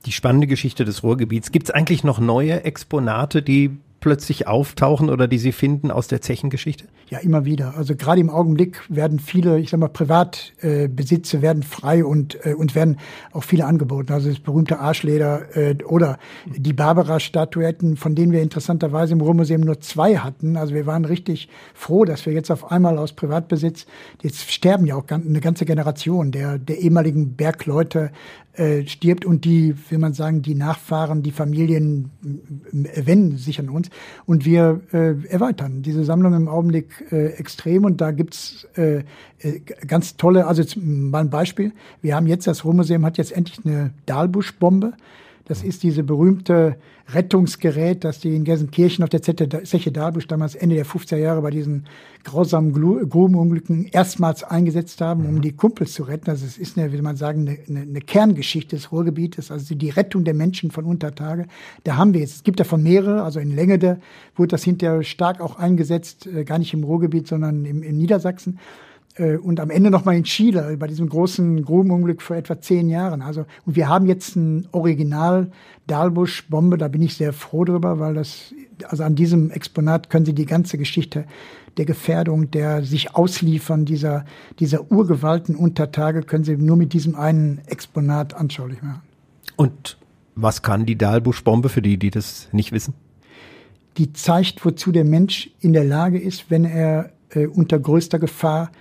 [0.05, 1.51] die spannende Geschichte des Ruhrgebiets.
[1.51, 6.21] Gibt es eigentlich noch neue Exponate, die plötzlich auftauchen oder die Sie finden aus der
[6.21, 6.85] Zechengeschichte?
[7.09, 7.75] Ja, immer wieder.
[7.75, 12.53] Also gerade im Augenblick werden viele, ich sag mal, Privatbesitze äh, werden frei und äh,
[12.53, 12.97] und werden
[13.31, 14.13] auch viele angeboten.
[14.13, 19.81] Also das berühmte Arschleder äh, oder die Barbara-Statuetten, von denen wir interessanterweise im Ruhrmuseum nur
[19.81, 20.55] zwei hatten.
[20.55, 23.85] Also wir waren richtig froh, dass wir jetzt auf einmal aus Privatbesitz,
[24.21, 28.11] jetzt sterben ja auch eine ganze Generation der der ehemaligen Bergleute
[28.59, 32.11] äh, stirbt und die, will man sagen, die Nachfahren, die Familien
[32.71, 33.89] wenden sich an uns
[34.25, 39.03] und wir äh, erweitern diese Sammlung im Augenblick äh, extrem und da gibt's äh,
[39.39, 43.65] äh ganz tolle, also mal ein Beispiel, wir haben jetzt, das Ruhrmuseum hat jetzt endlich
[43.65, 44.91] eine Dahlbusch-Bombe,
[45.49, 46.77] das ist diese berühmte
[47.11, 51.49] Rettungsgerät, das die in Gelsenkirchen auf der Zeche Dahlbusch damals Ende der 50er Jahre bei
[51.49, 51.87] diesen
[52.23, 55.41] grausamen Grubenunglücken erstmals eingesetzt haben, um mhm.
[55.41, 56.29] die Kumpels zu retten.
[56.29, 60.23] Also es ist eine, wie man sagen, eine, eine, Kerngeschichte des Ruhrgebietes, also die Rettung
[60.23, 61.47] der Menschen von Untertage.
[61.83, 63.99] Da haben wir jetzt, es gibt davon mehrere, also in Längede
[64.35, 68.59] wurde das hinterher stark auch eingesetzt, äh, gar nicht im Ruhrgebiet, sondern im, in Niedersachsen
[69.19, 73.21] und am Ende nochmal in Chile bei diesem großen Grubenunglück vor etwa zehn Jahren.
[73.21, 75.51] Also und wir haben jetzt ein Original
[75.87, 76.77] Dahlbusch Bombe.
[76.77, 78.53] Da bin ich sehr froh drüber, weil das
[78.87, 81.25] also an diesem Exponat können Sie die ganze Geschichte
[81.77, 84.25] der Gefährdung, der sich ausliefern dieser
[84.59, 89.01] dieser Urgewalten Untertage können Sie nur mit diesem einen Exponat anschaulich machen.
[89.55, 89.97] Und
[90.35, 92.93] was kann die Dahlbusch Bombe für die, die das nicht wissen?
[93.97, 98.71] Die zeigt, wozu der Mensch in der Lage ist, wenn er äh, unter größter Gefahr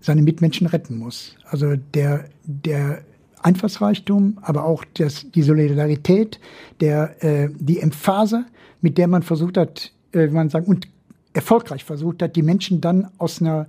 [0.00, 1.36] seine Mitmenschen retten muss.
[1.44, 3.02] Also der, der
[3.42, 6.40] Einfallsreichtum, aber auch das, die Solidarität,
[6.80, 8.44] der, äh, die Emphase,
[8.80, 10.88] mit der man versucht hat, äh, wie man sagen, und
[11.32, 13.66] erfolgreich versucht hat, die Menschen dann aus einer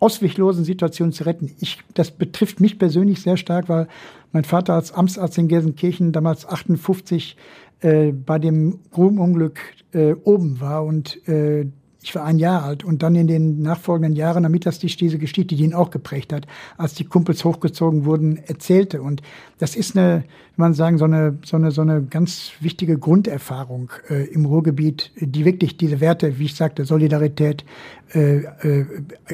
[0.00, 1.54] ausweglosen Situation zu retten.
[1.60, 3.88] Ich, das betrifft mich persönlich sehr stark, weil
[4.32, 7.36] mein Vater als Amtsarzt in Gelsenkirchen damals 58
[7.80, 9.60] äh, bei dem Grubenunglück
[9.92, 11.66] äh, oben war und äh,
[12.04, 15.56] ich war ein Jahr alt und dann in den nachfolgenden Jahren, das die, diese Geschichte,
[15.56, 19.00] die ihn auch geprägt hat, als die Kumpels hochgezogen wurden, erzählte.
[19.00, 19.22] Und
[19.58, 20.24] das ist eine,
[20.56, 25.12] wenn man sagen, so eine, so eine, so eine ganz wichtige Grunderfahrung äh, im Ruhrgebiet,
[25.16, 27.64] die wirklich diese Werte, wie ich sagte, Solidarität,
[28.12, 28.84] äh, äh,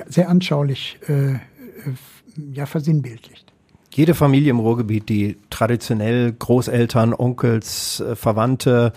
[0.08, 1.38] sehr anschaulich äh, äh
[2.52, 3.52] ja, versinnbildlicht.
[3.92, 8.92] Jede Familie im Ruhrgebiet, die traditionell Großeltern, Onkels, äh, Verwandte,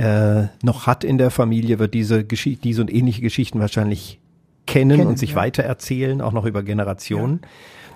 [0.00, 4.18] äh, noch hat in der Familie, wird diese, diese und ähnliche Geschichten wahrscheinlich
[4.66, 5.36] kennen, kennen und sich ja.
[5.36, 7.40] weitererzählen, auch noch über Generationen.
[7.42, 7.48] Ja.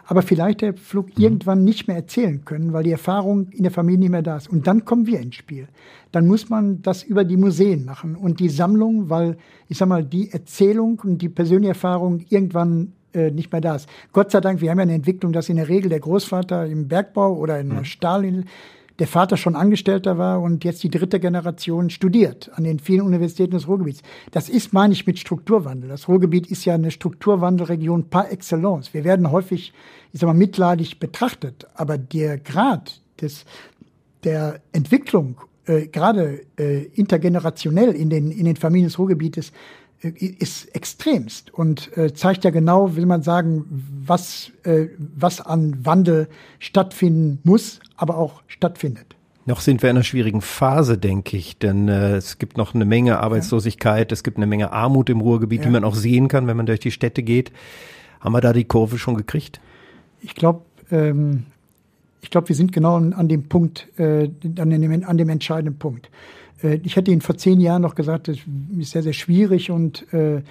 [0.07, 1.25] Aber vielleicht der Flug mhm.
[1.25, 4.51] irgendwann nicht mehr erzählen können, weil die Erfahrung in der Familie nicht mehr da ist.
[4.51, 5.67] Und dann kommen wir ins Spiel.
[6.13, 9.39] Dann muss man das über die Museen machen und die Sammlung, weil
[9.69, 13.89] ich sag mal, die Erzählung und die persönliche Erfahrung irgendwann äh, nicht mehr da ist.
[14.13, 16.87] Gott sei Dank, wir haben ja eine Entwicklung, dass in der Regel der Großvater im
[16.87, 17.85] Bergbau oder in der mhm.
[17.87, 18.45] Stahl
[18.99, 23.53] der Vater schon Angestellter war und jetzt die dritte Generation studiert an den vielen Universitäten
[23.53, 24.03] des Ruhrgebiets.
[24.31, 25.89] Das ist, meine ich, mit Strukturwandel.
[25.89, 28.95] Das Ruhrgebiet ist ja eine Strukturwandelregion par excellence.
[28.95, 29.73] Wir werden häufig,
[30.13, 33.45] ich sag mal, mitleidig betrachtet, aber der Grad des,
[34.23, 39.53] der Entwicklung, äh, gerade äh, intergenerationell in den, in den Familien des Ruhrgebietes,
[40.09, 43.65] ist extremst und äh, zeigt ja genau, will man sagen,
[44.05, 49.17] was, äh, was an Wandel stattfinden muss, aber auch stattfindet.
[49.47, 52.85] Noch sind wir in einer schwierigen Phase, denke ich, denn äh, es gibt noch eine
[52.85, 55.67] Menge Arbeitslosigkeit, es gibt eine Menge Armut im Ruhrgebiet, ja.
[55.67, 57.53] die man auch sehen kann, wenn man durch die Städte geht.
[58.21, 59.61] Haben wir da die Kurve schon gekriegt?
[60.21, 61.45] Ich glaube, ähm,
[62.23, 66.09] ich glaube, wir sind genau an dem Punkt, äh, an, dem, an dem entscheidenden Punkt.
[66.63, 68.39] Äh, ich hätte Ihnen vor zehn Jahren noch gesagt, das
[68.79, 70.43] ist sehr, sehr schwierig und, äh,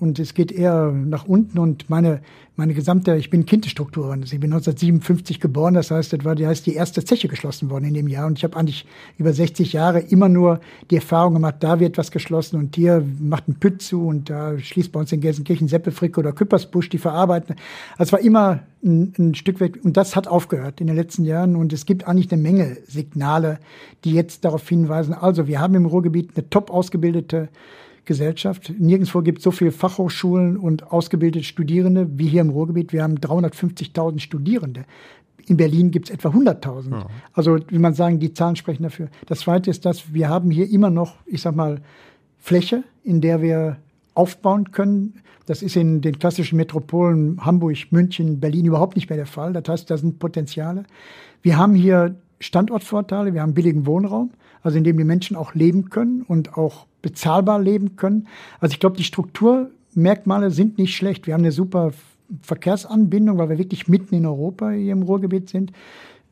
[0.00, 2.22] und es geht eher nach unten und meine,
[2.56, 6.46] meine gesamte, ich bin Kindesstruktur, also ich bin 1957 geboren, das heißt, das war die,
[6.46, 8.26] heißt die erste Zeche geschlossen worden in dem Jahr.
[8.26, 8.86] Und ich habe eigentlich
[9.18, 10.60] über 60 Jahre immer nur
[10.90, 14.58] die Erfahrung gemacht, da wird was geschlossen und hier macht ein Püt zu und da
[14.58, 17.56] schließt bei uns in Gelsenkirchen Seppelfricke oder Küppersbusch, die verarbeiten.
[17.98, 21.56] Also war immer ein, ein Stück weit und das hat aufgehört in den letzten Jahren.
[21.56, 23.58] Und es gibt eigentlich eine Menge Signale,
[24.04, 27.48] die jetzt darauf hinweisen, also wir haben im Ruhrgebiet eine top ausgebildete
[28.04, 28.72] Gesellschaft.
[28.78, 32.92] Nirgendwo gibt es so viele Fachhochschulen und ausgebildete Studierende wie hier im Ruhrgebiet.
[32.92, 34.84] Wir haben 350.000 Studierende.
[35.46, 36.90] In Berlin gibt es etwa 100.000.
[36.90, 37.06] Ja.
[37.32, 39.08] Also, wie man sagen, die Zahlen sprechen dafür.
[39.26, 41.80] Das Zweite ist, dass wir haben hier immer noch, ich sag mal,
[42.38, 43.76] Fläche, in der wir
[44.14, 45.14] aufbauen können.
[45.46, 49.52] Das ist in den klassischen Metropolen Hamburg, München, Berlin überhaupt nicht mehr der Fall.
[49.52, 50.84] Das heißt, da sind Potenziale.
[51.42, 54.30] Wir haben hier Standortvorteile, wir haben billigen Wohnraum,
[54.62, 58.28] also in dem die Menschen auch leben können und auch bezahlbar leben können.
[58.60, 61.26] Also ich glaube, die Strukturmerkmale sind nicht schlecht.
[61.26, 61.92] Wir haben eine super
[62.42, 65.72] Verkehrsanbindung, weil wir wirklich mitten in Europa hier im Ruhrgebiet sind.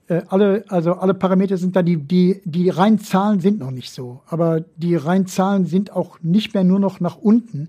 [0.09, 3.93] Äh, alle, also alle Parameter sind da, die, die, die reinen Zahlen sind noch nicht
[3.93, 4.21] so.
[4.27, 7.69] Aber die reinen Zahlen sind auch nicht mehr nur noch nach unten.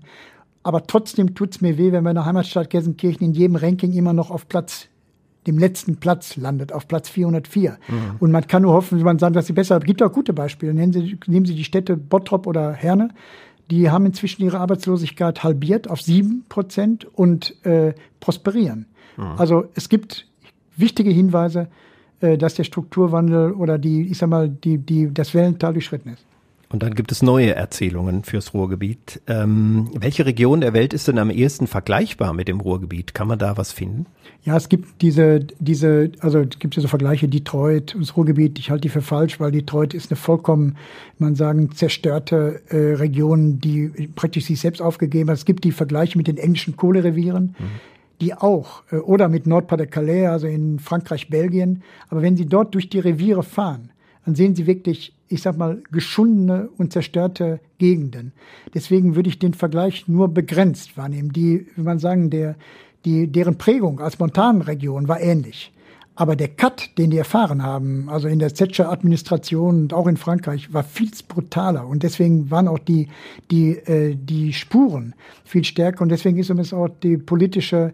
[0.62, 4.46] Aber trotzdem tut's mir weh, wenn der Heimatstadt Gelsenkirchen in jedem Ranking immer noch auf
[4.46, 4.89] Platz
[5.46, 7.70] dem letzten Platz landet, auf Platz 404.
[7.70, 7.96] Mhm.
[8.18, 10.74] Und man kann nur hoffen, man sagt, dass sie besser, es gibt auch gute Beispiele.
[10.74, 13.08] Nehmen Sie, nehmen sie die Städte Bottrop oder Herne.
[13.70, 18.86] Die haben inzwischen ihre Arbeitslosigkeit halbiert auf sieben Prozent und äh, prosperieren.
[19.16, 19.24] Mhm.
[19.36, 20.26] Also es gibt
[20.76, 21.68] wichtige Hinweise,
[22.20, 26.24] äh, dass der Strukturwandel oder die, ich sag mal, die, die, das Wellental durchschritten ist.
[26.72, 29.20] Und dann gibt es neue Erzählungen fürs Ruhrgebiet.
[29.26, 33.12] Ähm, welche Region der Welt ist denn am ehesten vergleichbar mit dem Ruhrgebiet?
[33.12, 34.06] Kann man da was finden?
[34.44, 38.60] Ja, es gibt diese, diese, also es gibt diese Vergleiche Detroit und das Ruhrgebiet.
[38.60, 40.76] Ich halte die für falsch, weil Detroit ist eine vollkommen,
[41.18, 45.38] man sagen, zerstörte äh, Region, die praktisch sich selbst aufgegeben hat.
[45.38, 47.56] Es gibt die Vergleiche mit den englischen Kohlerevieren.
[47.58, 51.82] Mhm die auch, äh, oder mit Nord-Pas-de-Calais, also in Frankreich, Belgien.
[52.10, 53.92] Aber wenn Sie dort durch die Reviere fahren,
[54.26, 58.32] dann sehen Sie wirklich ich sag mal, geschundene und zerstörte Gegenden.
[58.74, 61.32] Deswegen würde ich den Vergleich nur begrenzt wahrnehmen.
[61.32, 62.56] Die, wie man sagen, der,
[63.04, 65.72] die, deren Prägung als Montanregion war ähnlich.
[66.16, 70.72] Aber der Cut, den die erfahren haben, also in der Thatcher-Administration und auch in Frankreich,
[70.74, 71.86] war viel brutaler.
[71.86, 73.08] Und deswegen waren auch die,
[73.52, 75.14] die, äh, die Spuren
[75.44, 76.02] viel stärker.
[76.02, 77.92] Und deswegen ist übrigens auch die politische,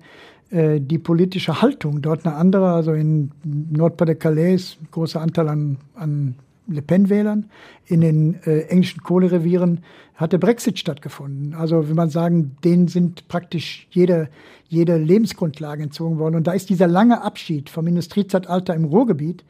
[0.50, 2.72] äh, die politische Haltung dort eine andere.
[2.72, 6.34] Also in Nord-Pas-de-Calais, großer Anteil an, an
[6.66, 7.50] Le Pen-Wählern.
[7.86, 9.80] In den äh, englischen Kohlerevieren
[10.14, 11.54] hat der Brexit stattgefunden.
[11.54, 14.28] Also, will man sagen, denen sind praktisch jede,
[14.68, 16.36] jede Lebensgrundlage entzogen worden.
[16.36, 19.44] Und da ist dieser lange Abschied vom Industriezeitalter im Ruhrgebiet,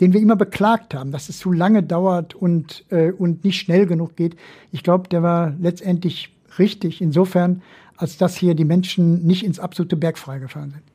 [0.00, 3.86] den wir immer beklagt haben, dass es zu lange dauert und, äh, und nicht schnell
[3.86, 4.36] genug geht.
[4.70, 7.62] Ich glaube, der war letztendlich richtig insofern,
[7.96, 10.91] als dass hier die Menschen nicht ins absolute Bergfrei gefallen sind.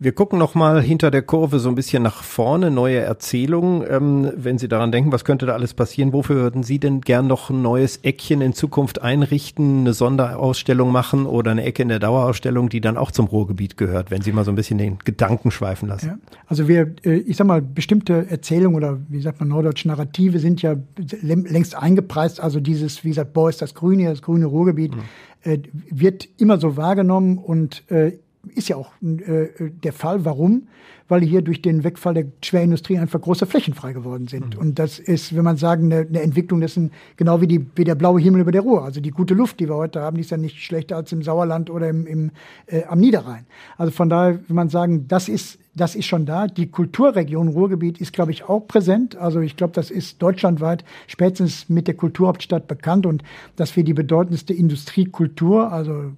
[0.00, 3.84] Wir gucken noch mal hinter der Kurve so ein bisschen nach vorne, neue Erzählungen.
[3.90, 6.12] Ähm, wenn Sie daran denken, was könnte da alles passieren?
[6.12, 11.26] Wofür würden Sie denn gern noch ein neues Eckchen in Zukunft einrichten, eine Sonderausstellung machen
[11.26, 14.44] oder eine Ecke in der Dauerausstellung, die dann auch zum Ruhrgebiet gehört, wenn Sie mal
[14.44, 16.06] so ein bisschen den Gedanken schweifen lassen?
[16.06, 16.18] Ja.
[16.46, 20.62] Also wir, äh, ich sag mal, bestimmte Erzählungen oder wie sagt man Norddeutsch Narrative sind
[20.62, 20.76] ja
[21.22, 22.38] längst eingepreist.
[22.38, 25.62] Also dieses, wie gesagt, Boah ist das Grüne, das grüne Ruhrgebiet, mhm.
[25.90, 28.12] wird immer so wahrgenommen und äh,
[28.50, 29.48] ist ja auch äh,
[29.82, 30.24] der Fall.
[30.24, 30.68] Warum?
[31.08, 34.54] Weil hier durch den Wegfall der Schwerindustrie einfach große Flächen frei geworden sind.
[34.54, 34.60] Mhm.
[34.60, 36.78] Und das ist, wenn man sagen, eine, eine Entwicklung, ist
[37.16, 38.84] genau wie, die, wie der blaue Himmel über der Ruhr.
[38.84, 41.22] Also die gute Luft, die wir heute haben, die ist ja nicht schlechter als im
[41.22, 42.30] Sauerland oder im, im,
[42.66, 43.46] äh, am Niederrhein.
[43.78, 46.46] Also von daher, wenn man sagen, das ist, das ist schon da.
[46.46, 49.16] Die Kulturregion Ruhrgebiet ist, glaube ich, auch präsent.
[49.16, 53.22] Also ich glaube, das ist deutschlandweit spätestens mit der Kulturhauptstadt bekannt und
[53.56, 56.12] dass wir die bedeutendste Industriekultur, also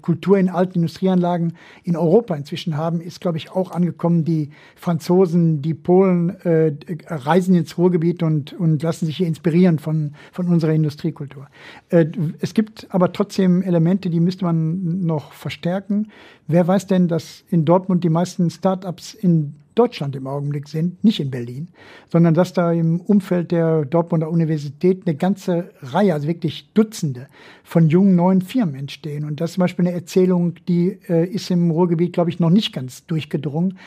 [0.00, 4.24] Kultur in alten Industrieanlagen in Europa inzwischen haben, ist, glaube ich, auch angekommen.
[4.24, 6.72] Die Franzosen, die Polen äh,
[7.06, 11.48] reisen ins Ruhrgebiet und, und lassen sich hier inspirieren von, von unserer Industriekultur.
[11.88, 12.06] Äh,
[12.40, 16.08] es gibt aber trotzdem Elemente, die müsste man noch verstärken.
[16.46, 21.20] Wer weiß denn, dass in Dortmund die meisten Start-ups in Deutschland im Augenblick sind, nicht
[21.20, 21.68] in Berlin,
[22.10, 27.28] sondern dass da im Umfeld der Dortmunder Universität eine ganze Reihe, also wirklich Dutzende
[27.64, 29.24] von jungen neuen Firmen entstehen.
[29.24, 32.50] Und das ist zum Beispiel eine Erzählung, die äh, ist im Ruhrgebiet, glaube ich, noch
[32.50, 33.78] nicht ganz durchgedrungen.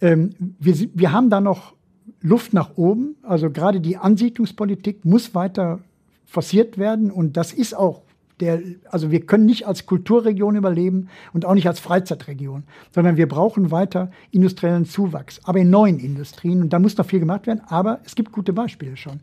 [0.00, 1.74] Ähm, wir, wir haben da noch
[2.20, 3.16] Luft nach oben.
[3.22, 5.80] Also gerade die Ansiedlungspolitik muss weiter
[6.24, 8.02] forciert werden und das ist auch
[8.40, 13.26] Der, also wir können nicht als Kulturregion überleben und auch nicht als Freizeitregion, sondern wir
[13.26, 16.60] brauchen weiter industriellen Zuwachs, aber in neuen Industrien.
[16.60, 19.20] Und da muss noch viel gemacht werden, aber es gibt gute Beispiele schon.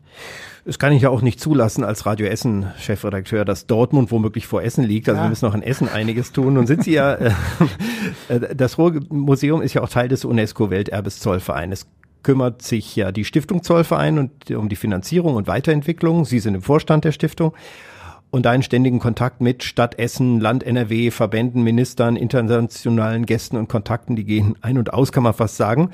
[0.64, 4.62] Das kann ich ja auch nicht zulassen als Radio Essen Chefredakteur, dass Dortmund womöglich vor
[4.62, 5.08] Essen liegt.
[5.08, 5.26] Also ja.
[5.26, 6.58] wir müssen noch in Essen einiges tun.
[6.58, 7.30] Und sind Sie ja, äh,
[8.28, 11.86] äh das Ruhrmuseum ist ja auch Teil des UNESCO-Welterbes Zollvereines
[12.24, 16.24] kümmert sich ja die Stiftung Zollverein und um die Finanzierung und Weiterentwicklung.
[16.24, 17.54] Sie sind im Vorstand der Stiftung
[18.34, 24.16] und einen ständigen Kontakt mit Stadt Essen, Land NRW, Verbänden, Ministern, internationalen Gästen und Kontakten,
[24.16, 25.90] die gehen ein und aus, kann man fast sagen.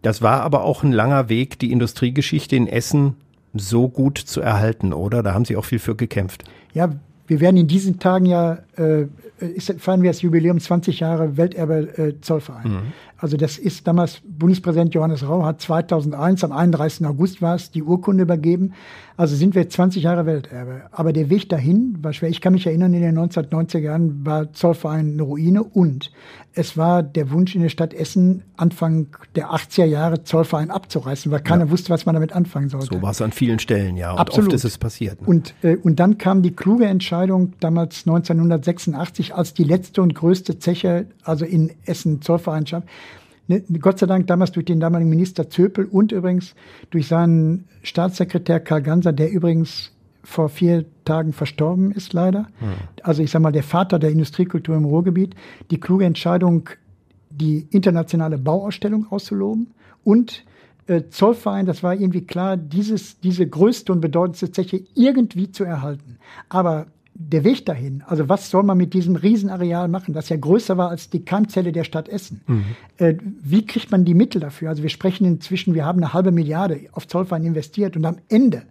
[0.00, 3.16] Das war aber auch ein langer Weg, die Industriegeschichte in Essen
[3.52, 5.24] so gut zu erhalten, oder?
[5.24, 6.44] Da haben Sie auch viel für gekämpft.
[6.72, 6.92] Ja,
[7.26, 9.06] wir werden in diesen Tagen ja, äh,
[9.40, 12.70] ist, feiern wir das Jubiläum 20 Jahre Welterbe äh, Zollverein.
[12.70, 12.92] Mhm.
[13.22, 17.06] Also das ist damals Bundespräsident Johannes Rau hat 2001 am 31.
[17.06, 18.72] August war es die Urkunde übergeben.
[19.16, 20.82] Also sind wir 20 Jahre Welterbe.
[20.90, 22.30] Aber der Weg dahin war schwer.
[22.30, 26.10] Ich kann mich erinnern, in den 1990er Jahren war Zollverein eine Ruine und
[26.54, 29.06] es war der Wunsch in der Stadt Essen, Anfang
[29.36, 31.70] der 80er Jahre Zollverein abzureißen, weil keiner ja.
[31.70, 32.94] wusste, was man damit anfangen sollte.
[32.94, 34.12] So war es an vielen Stellen, ja.
[34.12, 34.48] Und Absolut.
[34.48, 35.22] oft ist es passiert.
[35.22, 35.28] Ne?
[35.28, 40.58] Und, äh, und dann kam die kluge Entscheidung damals 1986, als die letzte und größte
[40.58, 42.86] Zeche, also in Essen Zollvereinschaft,
[43.60, 46.54] Gott sei Dank damals durch den damaligen Minister Zöpel und übrigens
[46.90, 49.92] durch seinen Staatssekretär Karl Ganser, der übrigens
[50.24, 52.46] vor vier Tagen verstorben ist, leider.
[52.58, 52.74] Hm.
[53.02, 55.34] Also ich sage mal, der Vater der Industriekultur im Ruhrgebiet,
[55.70, 56.68] die kluge Entscheidung,
[57.30, 59.68] die internationale Bauausstellung auszuloben
[60.04, 60.44] und
[60.86, 66.18] äh, Zollverein, das war irgendwie klar, dieses, diese größte und bedeutendste Zeche irgendwie zu erhalten.
[66.48, 70.76] Aber der Weg dahin, also was soll man mit diesem Riesenareal machen, das ja größer
[70.76, 72.40] war als die Keimzelle der Stadt Essen?
[72.46, 72.64] Mhm.
[72.96, 74.70] Äh, wie kriegt man die Mittel dafür?
[74.70, 78.62] Also wir sprechen inzwischen, wir haben eine halbe Milliarde auf Zollverein investiert und am Ende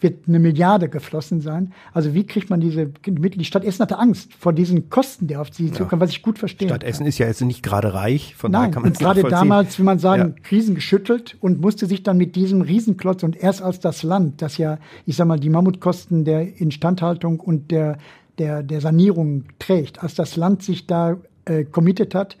[0.00, 1.72] wird eine Milliarde geflossen sein.
[1.92, 3.38] Also wie kriegt man diese Mittel?
[3.38, 6.38] Die Stadt Essen hatte Angst vor diesen Kosten, die auf sie zukommen, was ich gut
[6.38, 6.68] verstehe.
[6.68, 9.22] Stadt Essen ist ja jetzt nicht gerade reich, von Nein, daher kann man und gerade
[9.24, 10.42] damals, wie man sagen, ja.
[10.42, 14.58] Krisen geschüttelt und musste sich dann mit diesem Riesenklotz und erst als das Land, das
[14.58, 17.98] ja, ich sag mal, die Mammutkosten der Instandhaltung und der
[18.38, 22.36] der, der Sanierung trägt, als das Land sich da äh, committed hat,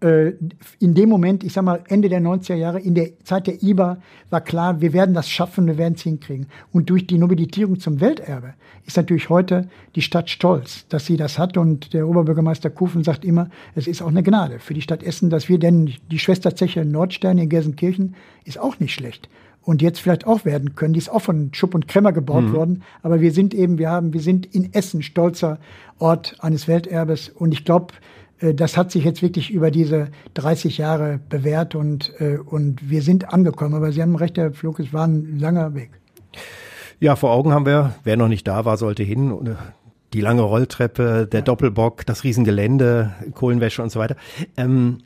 [0.00, 3.96] in dem Moment, ich sag mal Ende der 90er Jahre, in der Zeit der IBA,
[4.28, 6.48] war klar, wir werden das schaffen, wir werden es hinkriegen.
[6.70, 8.54] Und durch die Nobilitierung zum Welterbe
[8.84, 11.56] ist natürlich heute die Stadt stolz, dass sie das hat.
[11.56, 15.30] Und der Oberbürgermeister Kufen sagt immer, es ist auch eine Gnade für die Stadt Essen,
[15.30, 19.30] dass wir denn die Schwesterzeche Nordstern in Gelsenkirchen ist auch nicht schlecht
[19.66, 20.92] und jetzt vielleicht auch werden können.
[20.92, 22.52] Die ist auch von Schupp und Kremmer gebaut mhm.
[22.52, 22.82] worden.
[23.02, 25.58] Aber wir sind eben, wir haben, wir sind in Essen stolzer
[25.98, 27.28] Ort eines Welterbes.
[27.30, 27.98] Und ich glaube, äh,
[28.40, 33.32] das hat sich jetzt wirklich über diese 30 Jahre bewährt und, äh, und wir sind
[33.32, 33.74] angekommen.
[33.74, 35.90] Aber Sie haben recht, Herr Flug, es war ein langer Weg.
[37.00, 39.46] Ja, vor Augen haben wir, wer noch nicht da war, sollte hin.
[39.46, 39.54] Äh,
[40.12, 41.42] die lange Rolltreppe, der.
[41.42, 44.16] Doppelbock, das Riesengelände, Kohlenwäsche und so weiter.
[44.56, 44.98] Ähm,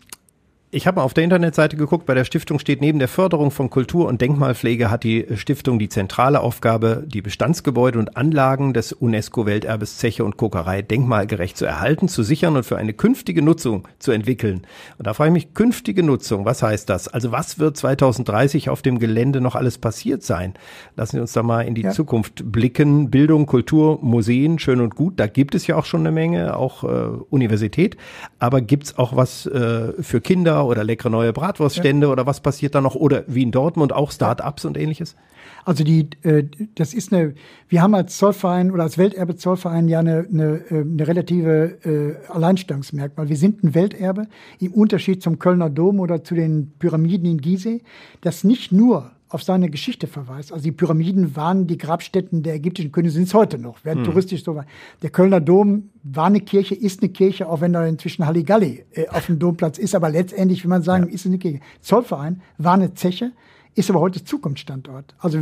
[0.72, 4.06] ich habe auf der Internetseite geguckt, bei der Stiftung steht, neben der Förderung von Kultur-
[4.06, 10.24] und Denkmalpflege hat die Stiftung die zentrale Aufgabe, die Bestandsgebäude und Anlagen des UNESCO-Welterbes Zeche
[10.24, 14.62] und Kokerei denkmalgerecht zu erhalten, zu sichern und für eine künftige Nutzung zu entwickeln.
[14.96, 17.08] Und da frage ich mich, künftige Nutzung, was heißt das?
[17.08, 20.54] Also was wird 2030 auf dem Gelände noch alles passiert sein?
[20.94, 21.90] Lassen Sie uns da mal in die ja.
[21.90, 23.10] Zukunft blicken.
[23.10, 26.84] Bildung, Kultur, Museen, schön und gut, da gibt es ja auch schon eine Menge, auch
[26.84, 26.86] äh,
[27.28, 27.96] Universität.
[28.38, 30.59] Aber gibt's auch was äh, für Kinder?
[30.66, 32.12] Oder leckere neue Bratwurststände ja.
[32.12, 32.94] oder was passiert da noch?
[32.94, 35.16] Oder wie in Dortmund auch Start-ups und ähnliches?
[35.64, 36.44] Also die, äh,
[36.74, 37.34] das ist eine,
[37.68, 42.32] wir haben als Zollverein oder als Welterbe Zollverein ja eine, eine, äh, eine relative äh,
[42.32, 43.28] Alleinstellungsmerkmal.
[43.28, 44.26] Wir sind ein Welterbe
[44.58, 47.82] im Unterschied zum Kölner Dom oder zu den Pyramiden in Gizeh,
[48.20, 50.52] das nicht nur auf seine Geschichte verweist.
[50.52, 54.04] Also die Pyramiden waren die Grabstätten der ägyptischen Könige, sind es heute noch, werden hm.
[54.04, 54.60] touristisch so.
[55.02, 59.08] Der Kölner Dom war eine Kirche, ist eine Kirche, auch wenn da inzwischen Halligalli äh,
[59.08, 61.14] auf dem Domplatz ist, aber letztendlich, wie man sagen, ja.
[61.14, 61.60] ist es eine Kirche.
[61.80, 63.32] Zollverein war eine Zeche,
[63.76, 65.14] ist aber heute Zukunftsstandort.
[65.18, 65.38] Also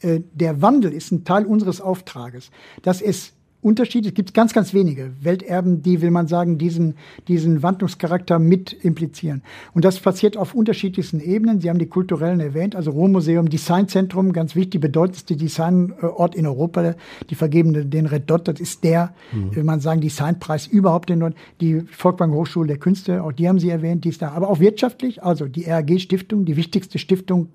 [0.00, 2.50] äh, der Wandel ist ein Teil unseres Auftrages.
[2.82, 4.08] Das ist Unterschiede.
[4.08, 6.96] Es gibt ganz, ganz wenige Welterben, die, will man sagen, diesen,
[7.28, 9.42] diesen Wandlungscharakter mit implizieren.
[9.72, 11.60] Und das passiert auf unterschiedlichsten Ebenen.
[11.60, 16.96] Sie haben die kulturellen erwähnt, also Ruhrmuseum, Designzentrum, ganz wichtig, bedeutendste Designort in Europa.
[17.30, 19.54] Die vergeben den Red Dot, das ist der, mhm.
[19.54, 21.34] will man sagen, Designpreis überhaupt in Nord.
[21.60, 24.32] Die Volkwang Hochschule der Künste, auch die haben Sie erwähnt, die ist da.
[24.32, 27.48] Aber auch wirtschaftlich, also die RAG Stiftung, die wichtigste Stiftung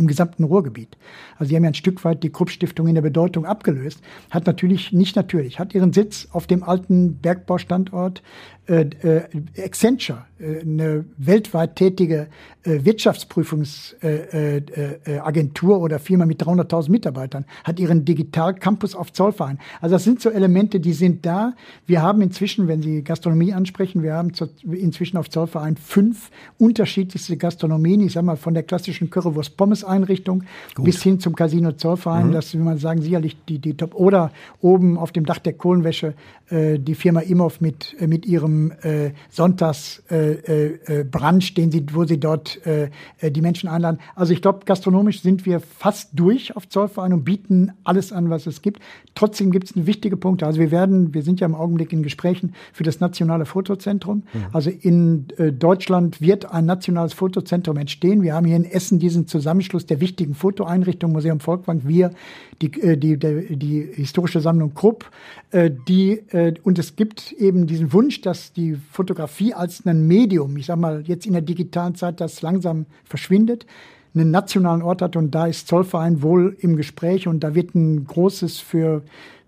[0.00, 0.96] im gesamten Ruhrgebiet.
[1.38, 4.00] Also sie haben ja ein Stück weit die Krupp-Stiftung in der Bedeutung abgelöst.
[4.30, 8.22] Hat natürlich, nicht natürlich, hat ihren Sitz auf dem alten Bergbaustandort
[8.70, 9.22] äh, äh,
[9.58, 12.28] Accenture, äh, eine weltweit tätige
[12.62, 19.58] äh, Wirtschaftsprüfungsagentur äh, äh, oder Firma mit 300.000 Mitarbeitern, hat ihren Digital-Campus auf Zollverein.
[19.80, 21.54] Also das sind so Elemente, die sind da.
[21.86, 24.30] Wir haben inzwischen, wenn Sie Gastronomie ansprechen, wir haben
[24.70, 28.02] inzwischen auf Zollverein fünf unterschiedlichste Gastronomien.
[28.02, 29.10] Ich sag mal von der klassischen
[29.90, 30.44] Currywurst-Pommes-Einrichtung
[30.78, 32.28] bis hin zum Casino Zollverein.
[32.28, 32.32] Mhm.
[32.32, 33.94] Das will man sagen, sicherlich die, die Top.
[33.94, 36.14] Oder oben auf dem Dach der Kohlenwäsche
[36.52, 42.18] die Firma Imhoff mit, mit ihrem äh, Sonntagsbrunch, äh, äh, äh den sie, wo sie
[42.18, 44.00] dort äh, äh, die Menschen einladen.
[44.16, 48.48] Also ich glaube, gastronomisch sind wir fast durch auf Zollverein und bieten alles an, was
[48.48, 48.80] es gibt.
[49.14, 50.44] Trotzdem gibt es wichtige Punkte.
[50.46, 54.24] Also wir werden, wir sind ja im Augenblick in Gesprächen für das nationale Fotozentrum.
[54.32, 54.46] Mhm.
[54.52, 58.22] Also in äh, Deutschland wird ein nationales Fotozentrum entstehen.
[58.22, 62.12] Wir haben hier in Essen diesen Zusammenschluss der wichtigen Fotoeinrichtungen Museum Volkwang, wir,
[62.60, 65.10] die, äh, die, die, die historische Sammlung Krupp,
[65.50, 70.56] äh, die, äh, und es gibt eben diesen Wunsch, dass die Fotografie als ein Medium,
[70.56, 73.66] ich sag mal jetzt in der digitalen Zeit, das langsam verschwindet,
[74.14, 78.04] einen nationalen Ort hat und da ist Zollverein wohl im Gespräch und da wird ein
[78.04, 79.02] großes für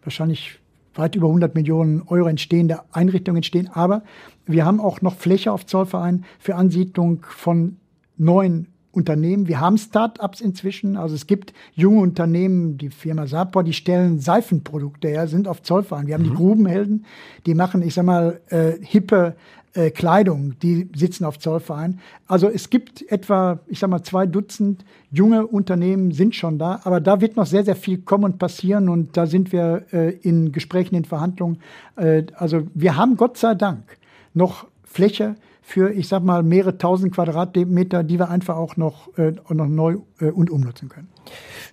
[0.04, 0.58] wahrscheinlich
[0.94, 3.68] weit über 100 Millionen Euro entstehende Einrichtung entstehen.
[3.72, 4.02] Aber
[4.46, 7.76] wir haben auch noch Fläche auf Zollverein für Ansiedlung von
[8.16, 9.48] neuen Unternehmen.
[9.48, 10.96] Wir haben Start-ups inzwischen.
[10.96, 16.06] Also es gibt junge Unternehmen, die Firma Sapor, die stellen Seifenprodukte her, sind auf Zollverein.
[16.06, 16.30] Wir haben mhm.
[16.30, 17.06] die Grubenhelden,
[17.46, 19.34] die machen, ich sag mal, äh, hippe
[19.74, 22.00] äh, Kleidung, die sitzen auf Zollverein.
[22.26, 27.00] Also es gibt etwa, ich sag mal, zwei Dutzend junge Unternehmen sind schon da, aber
[27.00, 30.52] da wird noch sehr, sehr viel kommen und passieren und da sind wir äh, in
[30.52, 31.58] Gesprächen, in Verhandlungen.
[31.96, 33.96] Äh, also wir haben Gott sei Dank
[34.34, 39.32] noch Fläche, für, ich sag mal, mehrere tausend Quadratmeter, die wir einfach auch noch, äh,
[39.48, 41.08] noch neu äh, und umnutzen können.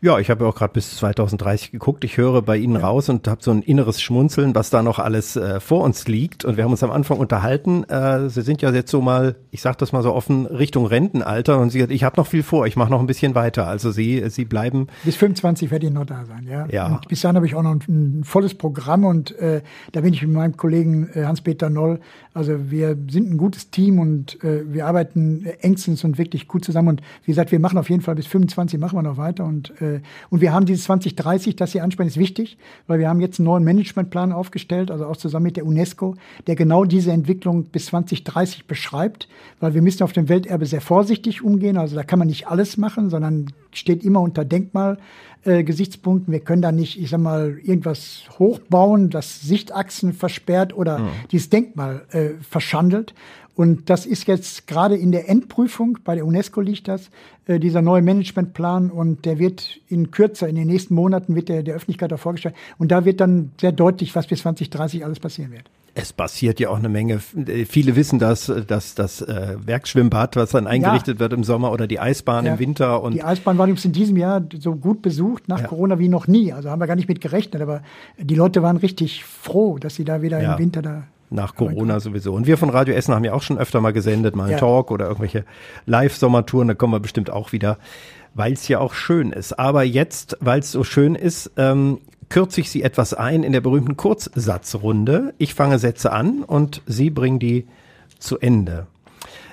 [0.01, 2.05] Ja, ich habe auch gerade bis 2030 geguckt.
[2.05, 2.81] Ich höre bei Ihnen ja.
[2.81, 6.45] raus und habe so ein inneres Schmunzeln, was da noch alles äh, vor uns liegt.
[6.45, 7.83] Und wir haben uns am Anfang unterhalten.
[7.83, 11.59] Äh, Sie sind ja jetzt so mal, ich sage das mal so offen, Richtung Rentenalter.
[11.59, 12.65] Und Sie hat, ich habe noch viel vor.
[12.65, 13.67] Ich mache noch ein bisschen weiter.
[13.67, 14.87] Also Sie, Sie bleiben.
[15.03, 16.47] Bis 25 werde ich noch da sein.
[16.49, 16.65] Ja.
[16.71, 16.87] ja.
[16.87, 20.13] Und bis dahin habe ich auch noch ein, ein, volles Programm und äh, da bin
[20.13, 21.99] ich mit meinem Kollegen äh, Hans-Peter Noll.
[22.33, 26.87] Also wir sind ein gutes Team und äh, wir arbeiten engstens und wirklich gut zusammen.
[26.87, 29.81] Und wie gesagt, wir machen auf jeden Fall bis 25 machen wir noch weiter und
[29.81, 33.39] äh, und wir haben dieses 2030, das Sie ansprechen, ist wichtig, weil wir haben jetzt
[33.39, 36.15] einen neuen Managementplan aufgestellt, also auch zusammen mit der UNESCO,
[36.47, 39.27] der genau diese Entwicklung bis 2030 beschreibt,
[39.59, 41.77] weil wir müssen auf dem Welterbe sehr vorsichtig umgehen.
[41.77, 46.33] Also da kann man nicht alles machen, sondern steht immer unter Denkmalgesichtspunkten.
[46.33, 51.09] Äh, wir können da nicht, ich sag mal, irgendwas hochbauen, das Sichtachsen versperrt oder mhm.
[51.31, 53.13] dieses Denkmal äh, verschandelt.
[53.59, 57.09] Und das ist jetzt gerade in der Endprüfung, bei der UNESCO liegt das,
[57.45, 61.61] äh, dieser neue Managementplan und der wird in kürzer, in den nächsten Monaten wird der
[61.61, 62.55] der Öffentlichkeit auch vorgestellt.
[62.77, 65.63] Und da wird dann sehr deutlich, was bis 2030 alles passieren wird.
[65.93, 67.19] Es passiert ja auch eine Menge.
[67.19, 71.19] Viele wissen das, dass das äh, Werkschwimmbad, was dann eingerichtet ja.
[71.19, 72.53] wird im Sommer oder die Eisbahn ja.
[72.53, 73.03] im Winter.
[73.03, 75.67] Und die Eisbahn war übrigens in diesem Jahr so gut besucht nach ja.
[75.67, 76.53] Corona wie noch nie.
[76.53, 77.81] Also haben wir gar nicht mit gerechnet, aber
[78.17, 82.33] die Leute waren richtig froh, dass sie da wieder im Winter da nach Corona sowieso.
[82.33, 84.57] Und wir von Radio Essen haben ja auch schon öfter mal gesendet, mal einen ja.
[84.57, 85.45] Talk oder irgendwelche
[85.85, 87.77] Live-Sommertouren, da kommen wir bestimmt auch wieder,
[88.33, 89.59] weil es ja auch schön ist.
[89.59, 91.99] Aber jetzt, weil es so schön ist, ähm,
[92.29, 95.33] kürze ich Sie etwas ein in der berühmten Kurzsatzrunde.
[95.37, 97.67] Ich fange Sätze an und Sie bringen die
[98.19, 98.87] zu Ende.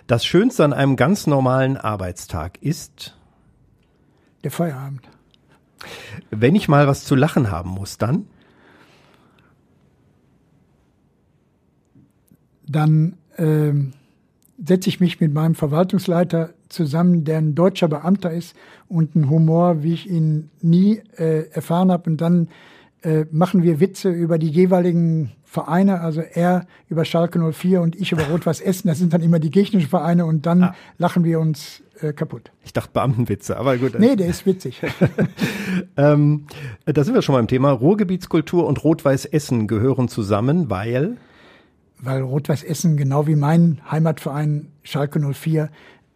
[0.07, 3.16] Das Schönste an einem ganz normalen Arbeitstag ist
[4.45, 5.09] der Feierabend.
[6.31, 8.27] Wenn ich mal was zu lachen haben muss, dann
[12.67, 13.73] dann äh,
[14.64, 18.57] setze ich mich mit meinem Verwaltungsleiter zusammen, der ein deutscher Beamter ist
[18.89, 22.11] und einen Humor, wie ich ihn nie äh, erfahren habe.
[22.11, 22.49] Und dann
[23.03, 28.12] äh, machen wir Witze über die jeweiligen Vereine, also er über Schalke 04 und ich
[28.12, 28.89] über Rot-Weiß Essen.
[28.89, 30.75] Das sind dann immer die gegnerischen Vereine und dann ah.
[30.99, 32.51] lachen wir uns äh, kaputt.
[32.64, 33.99] Ich dachte Beamtenwitze, aber gut.
[33.99, 34.83] Nee, der ist witzig.
[35.97, 36.47] ähm,
[36.85, 37.71] da sind wir schon beim Thema.
[37.71, 41.17] Ruhrgebietskultur und Rot-Weiß Essen gehören zusammen, weil
[42.01, 45.70] weil Rot-Weiß Essen genau wie mein Heimatverein Schalke 04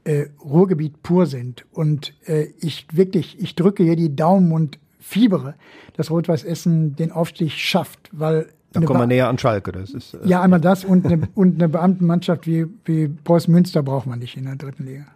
[0.04, 1.64] äh, Ruhrgebiet pur sind.
[1.72, 5.54] Und äh, ich wirklich, ich drücke hier die Daumen und fiebere,
[5.96, 9.72] dass Rot-Weiß Essen den Aufstieg schafft, weil da kommen wir näher an Schalke.
[9.72, 13.82] Das ist, äh, ja, einmal das und eine, und eine Beamtenmannschaft wie, wie Preußen Münster
[13.82, 15.06] braucht man nicht in der dritten Liga.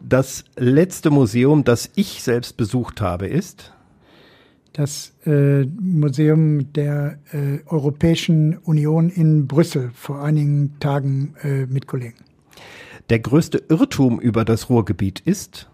[0.00, 3.73] Das letzte Museum, das ich selbst besucht habe, ist?
[4.74, 12.18] Das äh, Museum der äh, Europäischen Union in Brüssel vor einigen Tagen äh, mit Kollegen.
[13.08, 15.70] Der größte Irrtum über das Ruhrgebiet ist?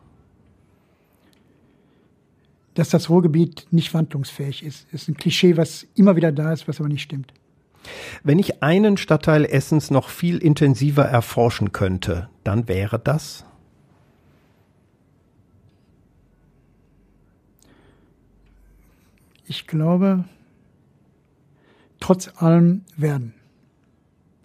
[2.74, 4.86] dass das Ruhrgebiet nicht wandlungsfähig ist.
[4.90, 7.34] Das ist ein Klischee, was immer wieder da ist, was aber nicht stimmt.
[8.22, 13.44] Wenn ich einen Stadtteil Essens noch viel intensiver erforschen könnte, dann wäre das?
[19.50, 20.26] Ich glaube,
[21.98, 23.34] trotz allem werden.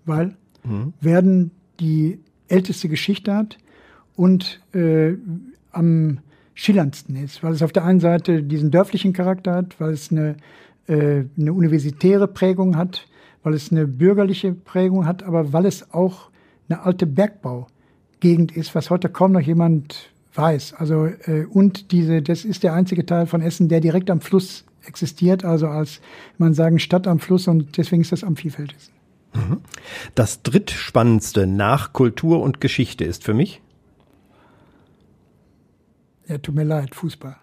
[0.03, 0.93] Weil mhm.
[0.99, 3.59] werden die älteste Geschichte hat
[4.15, 5.13] und äh,
[5.71, 6.21] am
[6.55, 10.37] schillerndsten ist, weil es auf der einen Seite diesen dörflichen Charakter hat, weil es eine,
[10.87, 13.07] äh, eine universitäre Prägung hat,
[13.43, 16.31] weil es eine bürgerliche Prägung hat, aber weil es auch
[16.67, 20.73] eine alte Bergbaugegend ist, was heute kaum noch jemand weiß.
[20.73, 24.65] Also äh, und diese, das ist der einzige Teil von Essen, der direkt am Fluss
[24.87, 26.01] existiert, also als
[26.37, 28.95] man sagen Stadt am Fluss und deswegen ist das am vielfältigsten.
[29.33, 29.61] Mhm.
[30.15, 33.61] Das drittspannendste nach Kultur und Geschichte ist für mich?
[36.27, 37.37] Ja, tut mir leid, Fußball.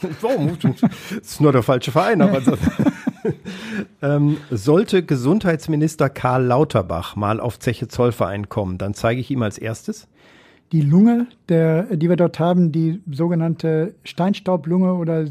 [0.00, 2.56] das ist nur der falsche Verein, aber so.
[4.02, 9.58] ähm, sollte Gesundheitsminister Karl Lauterbach mal auf Zeche Zollverein kommen, dann zeige ich ihm als
[9.58, 10.08] erstes.
[10.72, 15.26] Die Lunge, der, die wir dort haben, die sogenannte Steinstaublunge oder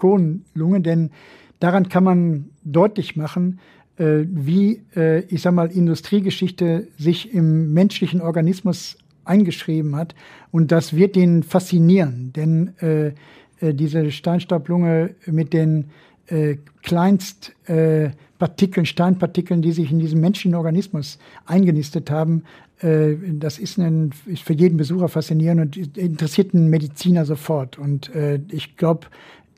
[0.00, 1.10] Silikonlunge, denn
[1.58, 3.60] daran kann man deutlich machen,
[3.96, 10.14] äh, wie, äh, ich sag mal, Industriegeschichte sich im menschlichen Organismus eingeschrieben hat.
[10.50, 13.12] Und das wird ihn faszinieren, denn äh,
[13.60, 15.90] äh, diese Steinstaublunge mit den
[16.26, 22.44] äh, Kleinstpartikeln, äh, Steinpartikeln, die sich in diesem menschlichen Organismus eingenistet haben,
[22.80, 27.78] äh, das ist, ein, ist für jeden Besucher faszinierend und interessiert einen Mediziner sofort.
[27.78, 29.06] Und äh, ich glaube,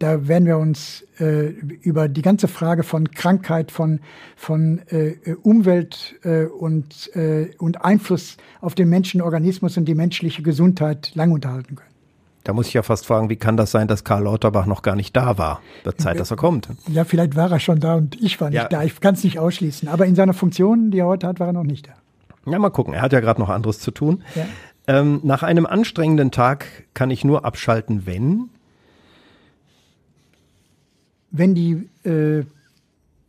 [0.02, 4.00] da werden wir uns äh, über die ganze Frage von Krankheit, von,
[4.36, 10.42] von äh, Umwelt äh, und, äh, und Einfluss auf den menschlichen Organismus und die menschliche
[10.42, 11.90] Gesundheit lang unterhalten können.
[12.42, 14.96] Da muss ich ja fast fragen, wie kann das sein, dass Karl Lauterbach noch gar
[14.96, 15.60] nicht da war?
[15.84, 16.68] Wird Zeit, dass er kommt.
[16.88, 18.68] Ja, vielleicht war er schon da und ich war nicht ja.
[18.68, 18.82] da.
[18.82, 19.86] Ich kann es nicht ausschließen.
[19.88, 21.92] Aber in seiner Funktion, die er heute hat, war er noch nicht da.
[22.50, 22.94] Ja, mal gucken.
[22.94, 24.24] Er hat ja gerade noch anderes zu tun.
[24.34, 24.46] Ja.
[24.88, 28.48] Ähm, nach einem anstrengenden Tag kann ich nur abschalten, wenn
[31.32, 32.40] wenn die, äh,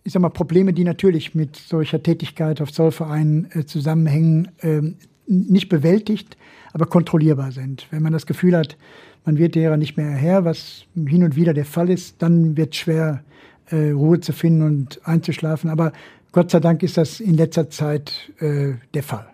[0.03, 4.81] ich sag mal, Probleme, die natürlich mit solcher Tätigkeit auf Zollvereinen äh, zusammenhängen, äh,
[5.25, 6.37] nicht bewältigt,
[6.73, 7.87] aber kontrollierbar sind.
[7.89, 8.77] Wenn man das Gefühl hat,
[9.25, 12.73] man wird derer nicht mehr her, was hin und wieder der Fall ist, dann wird
[12.73, 13.23] es schwer,
[13.69, 15.69] äh, Ruhe zu finden und einzuschlafen.
[15.69, 15.93] Aber
[16.33, 19.27] Gott sei Dank ist das in letzter Zeit äh, der Fall.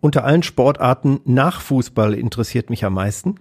[0.00, 3.36] Unter allen Sportarten nach Fußball interessiert mich am meisten?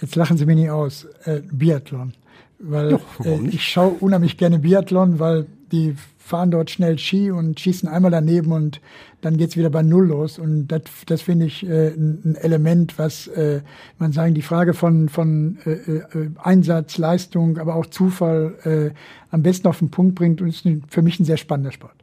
[0.00, 1.06] Jetzt lachen Sie mich nicht aus.
[1.24, 2.12] Äh, Biathlon
[2.58, 5.94] weil Doch, äh, ich schaue unheimlich gerne Biathlon, weil die
[6.26, 8.80] fahren dort schnell Ski und schießen einmal daneben und
[9.20, 10.38] dann geht's wieder bei Null los.
[10.38, 13.60] Und das, das finde ich äh, ein Element, was äh,
[13.98, 18.94] man sagen, die Frage von, von äh, äh, Einsatz, Leistung, aber auch Zufall äh,
[19.30, 21.94] am besten auf den Punkt bringt und ist für mich ein sehr spannender Sport.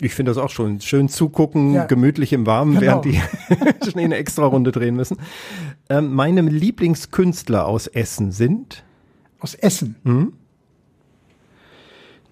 [0.00, 1.84] Ich finde das auch schon schön zugucken, ja.
[1.84, 3.04] gemütlich im Warmen, genau.
[3.04, 3.20] während die
[3.90, 5.18] schnell eine extra Runde drehen müssen.
[5.88, 8.82] Ähm, meine Lieblingskünstler aus Essen sind
[9.40, 9.96] aus Essen.
[10.04, 10.32] Mhm.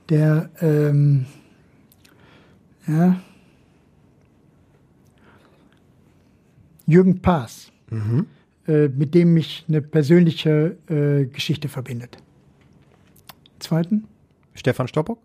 [0.09, 1.27] Der, ähm,
[2.87, 3.21] ja,
[6.87, 8.27] Jürgen Paas, mhm.
[8.67, 12.17] äh, mit dem mich eine persönliche äh, Geschichte verbindet.
[13.59, 14.05] Zweiten?
[14.55, 15.19] Stefan Stoppock?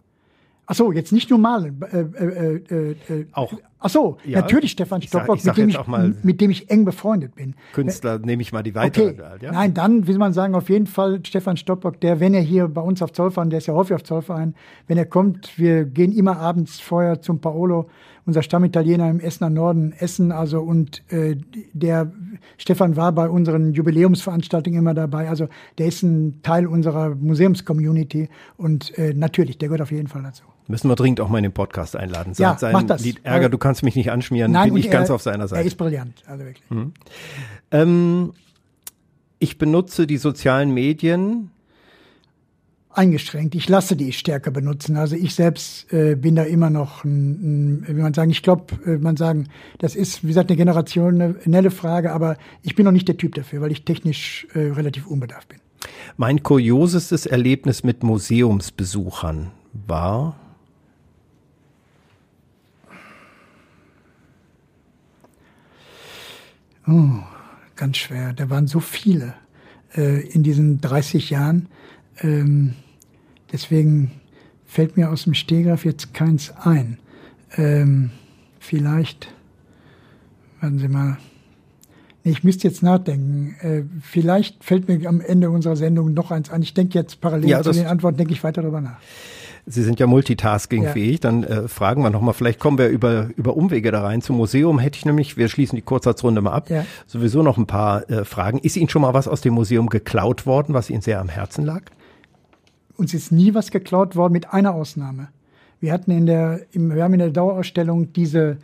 [0.66, 1.82] Ach so, jetzt nicht nur malen.
[1.82, 3.54] Äh, äh, äh, äh, auch.
[3.86, 7.36] Ach so, ja, natürlich Stefan Stoppock, sag, mit, dem ich, mit dem ich eng befreundet
[7.36, 7.54] bin.
[7.74, 9.10] Künstler nehme ich mal die weitere.
[9.10, 9.22] Okay.
[9.42, 9.52] Ja?
[9.52, 12.80] Nein, dann will man sagen, auf jeden Fall Stefan Stoppock, der, wenn er hier bei
[12.80, 14.56] uns auf Zollverein, der ist ja häufig auf Zollverein,
[14.88, 17.90] wenn er kommt, wir gehen immer abends vorher zum Paolo,
[18.26, 21.36] unser Stammitaliener im Essener Norden essen, also und äh,
[21.74, 22.10] der
[22.58, 28.98] Stefan war bei unseren Jubiläumsveranstaltungen immer dabei, also der ist ein Teil unserer Museumscommunity und
[28.98, 30.44] äh, natürlich, der gehört auf jeden Fall dazu.
[30.68, 32.34] Müssen wir dringend auch mal in den Podcast einladen.
[32.34, 33.04] Sagt ja, mach das.
[33.04, 35.62] Lied Ärger, du kannst mich nicht anschmieren, Nein, bin ich er, ganz auf seiner Seite.
[35.62, 36.70] Er ist brillant, also wirklich.
[36.70, 36.94] Mhm.
[37.72, 38.34] Ähm,
[39.40, 41.52] ich benutze die sozialen Medien
[42.96, 43.56] eingeschränkt.
[43.56, 44.98] Ich lasse die stärker benutzen.
[44.98, 48.66] Also ich selbst äh, bin da immer noch, ein, ein, wie man sagen, ich glaube,
[48.86, 49.48] äh, man sagen,
[49.80, 53.62] das ist, wie gesagt, eine generationelle Frage, aber ich bin noch nicht der Typ dafür,
[53.62, 55.60] weil ich technisch äh, relativ unbedarft bin.
[56.16, 60.36] Mein kuriosestes Erlebnis mit Museumsbesuchern war
[66.88, 67.24] Oh,
[67.76, 68.34] ganz schwer.
[68.34, 69.36] Da waren so viele
[69.96, 71.68] äh, in diesen 30 Jahren.
[72.20, 72.74] Ähm,
[73.52, 74.12] deswegen
[74.66, 76.98] fällt mir aus dem Stehgreif jetzt keins ein.
[77.56, 78.12] Ähm,
[78.60, 79.34] vielleicht,
[80.60, 81.18] warten Sie mal.
[82.26, 83.56] Ich müsste jetzt nachdenken.
[83.60, 86.62] Äh, vielleicht fällt mir am Ende unserer Sendung noch eins an.
[86.62, 89.00] Ich denke jetzt parallel ja, zu den Antworten, denke ich weiter darüber nach.
[89.66, 91.24] Sie sind ja multitaskingfähig.
[91.24, 91.32] Ja.
[91.32, 94.22] Dann äh, fragen wir nochmal, vielleicht kommen wir über, über Umwege da rein.
[94.22, 96.86] Zum Museum hätte ich nämlich, wir schließen die Kurzsatzrunde mal ab, ja.
[97.08, 98.60] sowieso noch ein paar äh, Fragen.
[98.60, 101.66] Ist Ihnen schon mal was aus dem Museum geklaut worden, was Ihnen sehr am Herzen
[101.66, 101.82] lag?
[102.98, 105.30] Uns ist nie was geklaut worden, mit einer Ausnahme.
[105.80, 108.58] Wir hatten in der, im, wir haben in der Dauerausstellung diese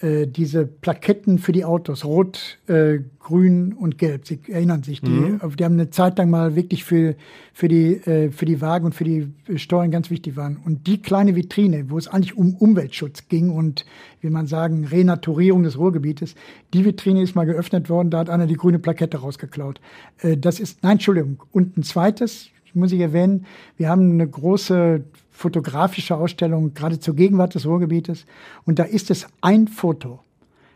[0.00, 4.26] äh, diese Plaketten für die Autos, rot, äh, grün und gelb.
[4.26, 5.40] Sie erinnern sich, die, mhm.
[5.58, 7.16] die haben eine Zeit lang mal wirklich für,
[7.52, 10.56] für, die, äh, für die Wagen und für die Steuern ganz wichtig waren.
[10.64, 13.84] Und die kleine Vitrine, wo es eigentlich um Umweltschutz ging und,
[14.20, 16.34] wie man sagen, Renaturierung des Ruhrgebietes,
[16.72, 19.80] die Vitrine ist mal geöffnet worden, da hat einer die grüne Plakette rausgeklaut.
[20.22, 21.42] Äh, das ist, nein, Entschuldigung.
[21.52, 23.46] Und ein zweites, muss ich erwähnen,
[23.76, 25.02] wir haben eine große
[25.40, 28.26] fotografische Ausstellung, gerade zur Gegenwart des Ruhrgebietes.
[28.66, 30.20] Und da ist es ein Foto.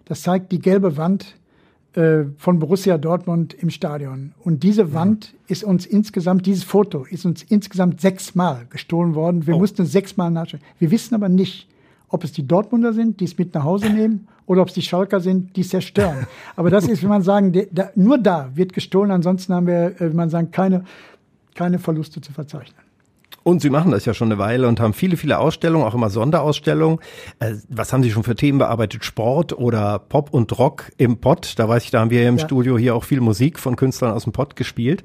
[0.07, 1.37] Das zeigt die gelbe Wand
[1.93, 4.33] äh, von Borussia Dortmund im Stadion.
[4.43, 5.39] Und diese Wand ja.
[5.49, 9.47] ist uns insgesamt, dieses Foto ist uns insgesamt sechsmal gestohlen worden.
[9.47, 9.59] Wir oh.
[9.59, 10.63] mussten sechsmal nachschauen.
[10.79, 11.69] Wir wissen aber nicht,
[12.09, 14.83] ob es die Dortmunder sind, die es mit nach Hause nehmen, oder ob es die
[14.83, 16.27] Schalker sind, die es zerstören.
[16.57, 19.11] Aber das ist, wie man sagen, der, der, nur da wird gestohlen.
[19.11, 20.85] Ansonsten haben wir, äh, wie man sagen, keine,
[21.55, 22.85] keine Verluste zu verzeichnen.
[23.45, 26.09] Und Sie machen das ja schon eine Weile und haben viele, viele Ausstellungen, auch immer
[26.09, 26.99] Sonderausstellungen.
[27.39, 29.05] Äh, was haben Sie schon für Themen bearbeitet?
[29.05, 31.53] Sport oder Pop und Rock im Pott?
[31.59, 32.45] Da weiß ich, da haben wir im ja.
[32.45, 35.05] Studio hier auch viel Musik von Künstlern aus dem Pott gespielt.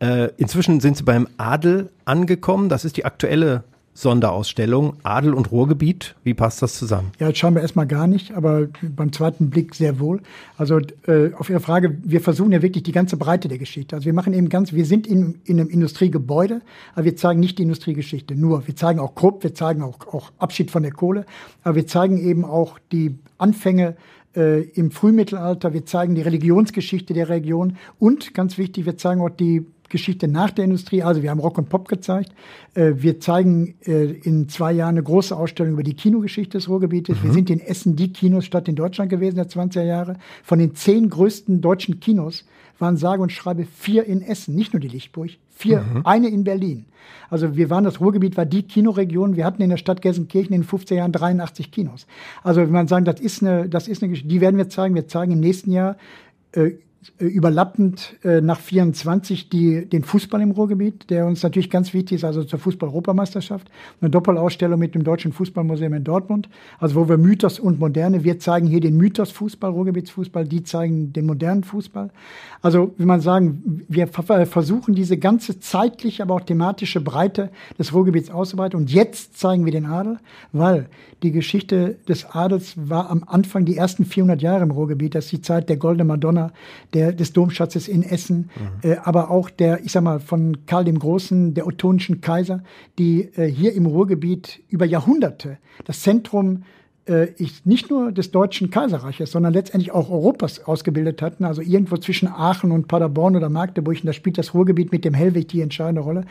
[0.00, 2.68] Äh, inzwischen sind Sie beim Adel angekommen.
[2.68, 3.62] Das ist die aktuelle
[3.96, 6.16] Sonderausstellung Adel und Ruhrgebiet.
[6.22, 7.12] Wie passt das zusammen?
[7.18, 10.20] Ja, jetzt schauen wir erstmal gar nicht, aber beim zweiten Blick sehr wohl.
[10.58, 13.96] Also äh, auf Ihre Frage, wir versuchen ja wirklich die ganze Breite der Geschichte.
[13.96, 16.60] Also wir machen eben ganz, wir sind in, in einem Industriegebäude,
[16.94, 18.66] aber wir zeigen nicht die Industriegeschichte nur.
[18.66, 21.24] Wir zeigen auch Krupp, wir zeigen auch, auch Abschied von der Kohle,
[21.64, 23.96] aber wir zeigen eben auch die Anfänge
[24.36, 29.30] äh, im Frühmittelalter, wir zeigen die Religionsgeschichte der Region und ganz wichtig, wir zeigen auch
[29.30, 31.02] die Geschichte nach der Industrie.
[31.02, 32.32] Also wir haben Rock und Pop gezeigt.
[32.74, 37.18] Äh, wir zeigen äh, in zwei Jahren eine große Ausstellung über die Kinogeschichte des Ruhrgebietes.
[37.18, 37.24] Mhm.
[37.24, 40.16] Wir sind in Essen die Kinosstadt in Deutschland gewesen der 20er Jahre.
[40.42, 42.44] Von den zehn größten deutschen Kinos
[42.78, 46.02] waren sage und schreibe vier in Essen, nicht nur die Lichtburg, vier, mhm.
[46.04, 46.84] eine in Berlin.
[47.30, 49.36] Also wir waren, das Ruhrgebiet war die Kinoregion.
[49.36, 52.06] Wir hatten in der Stadt Gelsenkirchen in den 50er Jahren 83 Kinos.
[52.42, 54.94] Also wenn man sagen, das ist eine, das ist eine Geschichte, die werden wir zeigen.
[54.94, 55.96] Wir zeigen im nächsten Jahr
[56.52, 56.72] äh,
[57.18, 62.24] überlappend äh, nach 24 die, den Fußball im Ruhrgebiet, der uns natürlich ganz wichtig ist,
[62.24, 63.70] also zur Fußball-Europameisterschaft.
[64.00, 66.48] Eine Doppelausstellung mit dem Deutschen Fußballmuseum in Dortmund,
[66.78, 71.26] also wo wir Mythos und Moderne, wir zeigen hier den Mythos-Fußball, Ruhrgebietsfußball, die zeigen den
[71.26, 72.10] modernen Fußball.
[72.62, 78.30] Also, wie man sagen, wir versuchen diese ganze zeitliche, aber auch thematische Breite des Ruhrgebiets
[78.30, 78.78] auszuweiten.
[78.78, 80.18] Und jetzt zeigen wir den Adel,
[80.52, 80.88] weil
[81.22, 85.14] die Geschichte des Adels war am Anfang die ersten 400 Jahre im Ruhrgebiet.
[85.14, 86.52] Das ist die Zeit der Goldene Madonna,
[86.92, 88.50] der, des Domschatzes in Essen,
[88.82, 88.90] mhm.
[88.90, 92.62] äh, aber auch der, ich sag mal, von Karl dem Großen, der ottonischen Kaiser,
[92.98, 96.64] die äh, hier im Ruhrgebiet über Jahrhunderte das Zentrum
[97.36, 101.44] ich, nicht nur des Deutschen Kaiserreiches, sondern letztendlich auch Europas ausgebildet hatten.
[101.44, 105.14] Also irgendwo zwischen Aachen und Paderborn oder Magdeburg, und da spielt das Ruhrgebiet mit dem
[105.14, 106.24] Hellwig die entscheidende Rolle.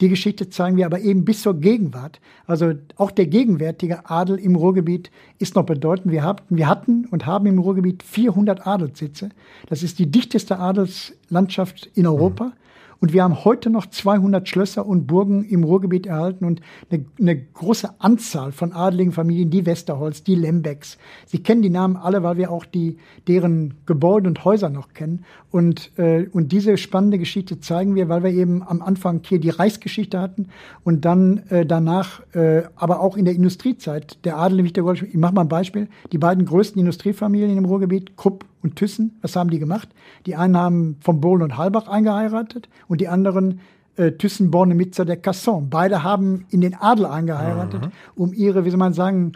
[0.00, 2.20] Die Geschichte zeigen wir aber eben bis zur Gegenwart.
[2.46, 6.12] Also auch der gegenwärtige Adel im Ruhrgebiet ist noch bedeutend.
[6.12, 9.28] Wir, hatten, wir hatten und haben im Ruhrgebiet 400 Adelssitze.
[9.68, 12.46] Das ist die dichteste Adelslandschaft in Europa.
[12.46, 12.52] Mhm.
[13.02, 17.36] Und wir haben heute noch 200 Schlösser und Burgen im Ruhrgebiet erhalten und eine, eine
[17.36, 20.98] große Anzahl von adligen Familien, die Westerholz, die Lembecks.
[21.26, 25.24] Sie kennen die Namen alle, weil wir auch die, deren Gebäude und Häuser noch kennen.
[25.50, 29.50] Und, äh, und diese spannende Geschichte zeigen wir, weil wir eben am Anfang hier die
[29.50, 30.50] Reichsgeschichte hatten
[30.84, 34.76] und dann äh, danach, äh, aber auch in der Industriezeit, der Adel, ich
[35.16, 39.50] mache mal ein Beispiel, die beiden größten Industriefamilien im Ruhrgebiet, Krupp und Thyssen, was haben
[39.50, 39.88] die gemacht?
[40.26, 43.60] Die einen haben von Bohlen und Halbach eingeheiratet und die anderen
[43.96, 45.68] äh, Thyssen, Borne, Mitzer der Casson.
[45.68, 47.92] Beide haben in den Adel eingeheiratet, mhm.
[48.14, 49.32] um ihre, wie soll man sagen,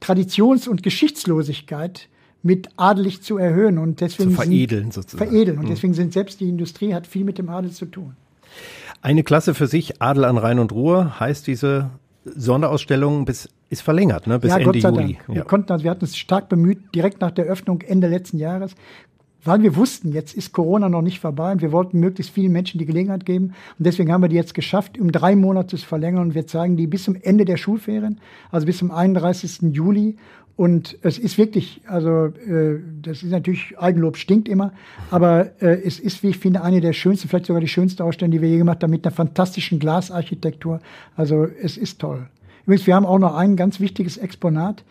[0.00, 2.08] Traditions- und Geschichtslosigkeit
[2.42, 5.30] mit adelig zu erhöhen und deswegen zu veredeln sind, sozusagen.
[5.30, 5.70] Veredeln und mhm.
[5.70, 8.16] deswegen sind selbst die Industrie hat viel mit dem Adel zu tun.
[9.00, 11.90] Eine Klasse für sich, Adel an Rhein und Ruhr, heißt diese
[12.24, 14.38] Sonderausstellung bis ist verlängert, ne?
[14.38, 15.14] bis ja, Ende Juli.
[15.14, 15.28] Dank.
[15.28, 18.74] Wir, konnten, also wir hatten es stark bemüht, direkt nach der Öffnung Ende letzten Jahres,
[19.44, 22.78] weil wir wussten, jetzt ist Corona noch nicht vorbei und wir wollten möglichst vielen Menschen
[22.78, 23.54] die Gelegenheit geben.
[23.78, 26.22] Und deswegen haben wir die jetzt geschafft, um drei Monate zu verlängern.
[26.22, 28.20] Und wir zeigen die bis zum Ende der Schulferien,
[28.50, 29.74] also bis zum 31.
[29.74, 30.16] Juli.
[30.56, 34.72] Und es ist wirklich, also äh, das ist natürlich, Eigenlob stinkt immer,
[35.10, 38.32] aber äh, es ist, wie ich finde, eine der schönsten, vielleicht sogar die schönste Ausstellung,
[38.32, 40.80] die wir je gemacht haben, mit einer fantastischen Glasarchitektur.
[41.16, 42.28] Also es ist toll.
[42.64, 44.84] Übrigens, wir haben auch noch ein ganz wichtiges Exponat.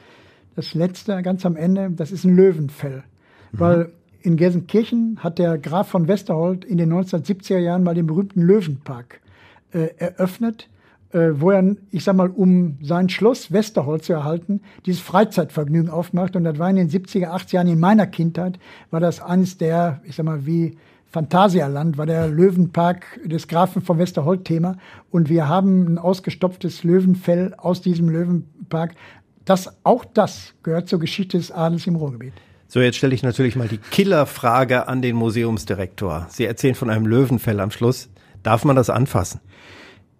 [0.56, 3.04] Das letzte, ganz am Ende, das ist ein Löwenfell.
[3.52, 3.60] Mhm.
[3.60, 3.92] Weil
[4.24, 9.22] in Gelsenkirchen hat der Graf von Westerhold in den 1970er Jahren mal den berühmten Löwenpark
[9.74, 10.68] äh, eröffnet,
[11.14, 16.36] äh, wo er, ich sag mal, um sein Schloss Westerhold zu erhalten, dieses Freizeitvergnügen aufmacht.
[16.36, 18.60] Und das war in den 70er, 80er Jahren in meiner Kindheit,
[18.90, 20.78] war das eines der, ich sag mal, wie
[21.12, 24.78] Phantasialand war der Löwenpark des Grafen von Westerhold Thema.
[25.10, 28.96] Und wir haben ein ausgestopftes Löwenfell aus diesem Löwenpark.
[29.44, 32.34] Das, auch das gehört zur Geschichte des Adels im Ruhrgebiet.
[32.70, 36.28] So, jetzt stelle ich natürlich mal die Killerfrage an den Museumsdirektor.
[36.30, 38.10] Sie erzählen von einem Löwenfell am Schluss.
[38.44, 39.42] Darf man das anfassen?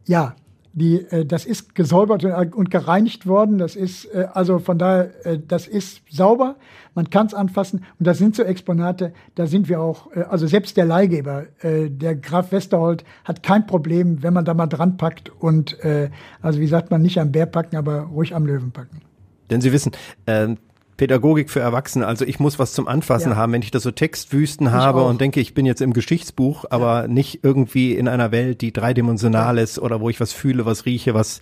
[0.06, 0.36] Ja,
[0.74, 3.58] die, äh, das ist gesäubert und gereinigt worden.
[3.58, 6.56] Das ist äh, also von daher, äh, das ist sauber.
[6.96, 9.14] Man kann es anfassen und das sind so Exponate.
[9.36, 13.68] Da sind wir auch, äh, also selbst der Leihgeber, äh, der Graf Westerhold, hat kein
[13.68, 16.10] Problem, wenn man da mal dran packt und äh,
[16.42, 19.02] also wie sagt man, nicht am Bär packen, aber ruhig am Löwen packen.
[19.50, 19.92] Denn Sie wissen,
[20.26, 20.56] äh,
[20.98, 22.06] Pädagogik für Erwachsene.
[22.06, 23.36] Also ich muss was zum Anfassen ja.
[23.36, 25.10] haben, wenn ich da so Textwüsten ich habe auch.
[25.10, 27.08] und denke, ich bin jetzt im Geschichtsbuch, aber ja.
[27.08, 29.64] nicht irgendwie in einer Welt, die dreidimensional ja.
[29.64, 31.42] ist oder wo ich was fühle, was rieche, was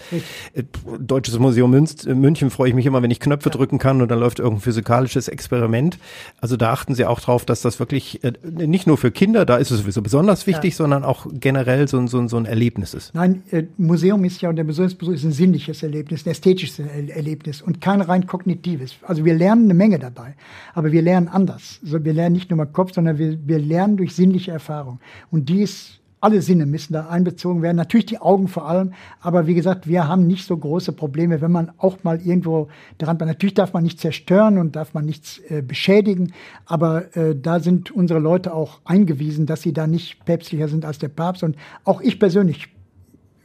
[0.54, 0.64] äh,
[1.00, 4.10] Deutsches Museum Münz, äh, München freue ich mich immer, wenn ich Knöpfe drücken kann und
[4.10, 5.98] dann läuft irgendein physikalisches Experiment.
[6.40, 9.58] Also da achten Sie auch drauf, dass das wirklich äh, nicht nur für Kinder, da
[9.58, 13.14] ist es sowieso besonders wichtig, sondern auch generell so, so, so ein Erlebnis ist.
[13.14, 17.62] Nein, äh, Museum ist ja und der Museumsbesuch ist ein sinnliches Erlebnis, ein ästhetisches Erlebnis
[17.62, 18.96] und kein rein kognitives.
[19.02, 20.36] Also wir lernen eine Menge dabei.
[20.74, 21.80] Aber wir lernen anders.
[21.84, 25.00] Also wir lernen nicht nur mit Kopf, sondern wir, wir lernen durch sinnliche Erfahrung.
[25.32, 27.78] Und dies alle Sinne müssen da einbezogen werden.
[27.78, 28.94] Natürlich die Augen vor allem.
[29.22, 32.68] Aber wie gesagt, wir haben nicht so große Probleme, wenn man auch mal irgendwo
[32.98, 33.18] dran.
[33.20, 36.34] Natürlich darf man nicht zerstören und darf man nichts äh, beschädigen.
[36.66, 41.00] Aber äh, da sind unsere Leute auch eingewiesen, dass sie da nicht päpstlicher sind als
[41.00, 41.44] der Papst.
[41.44, 42.68] Und auch ich persönlich,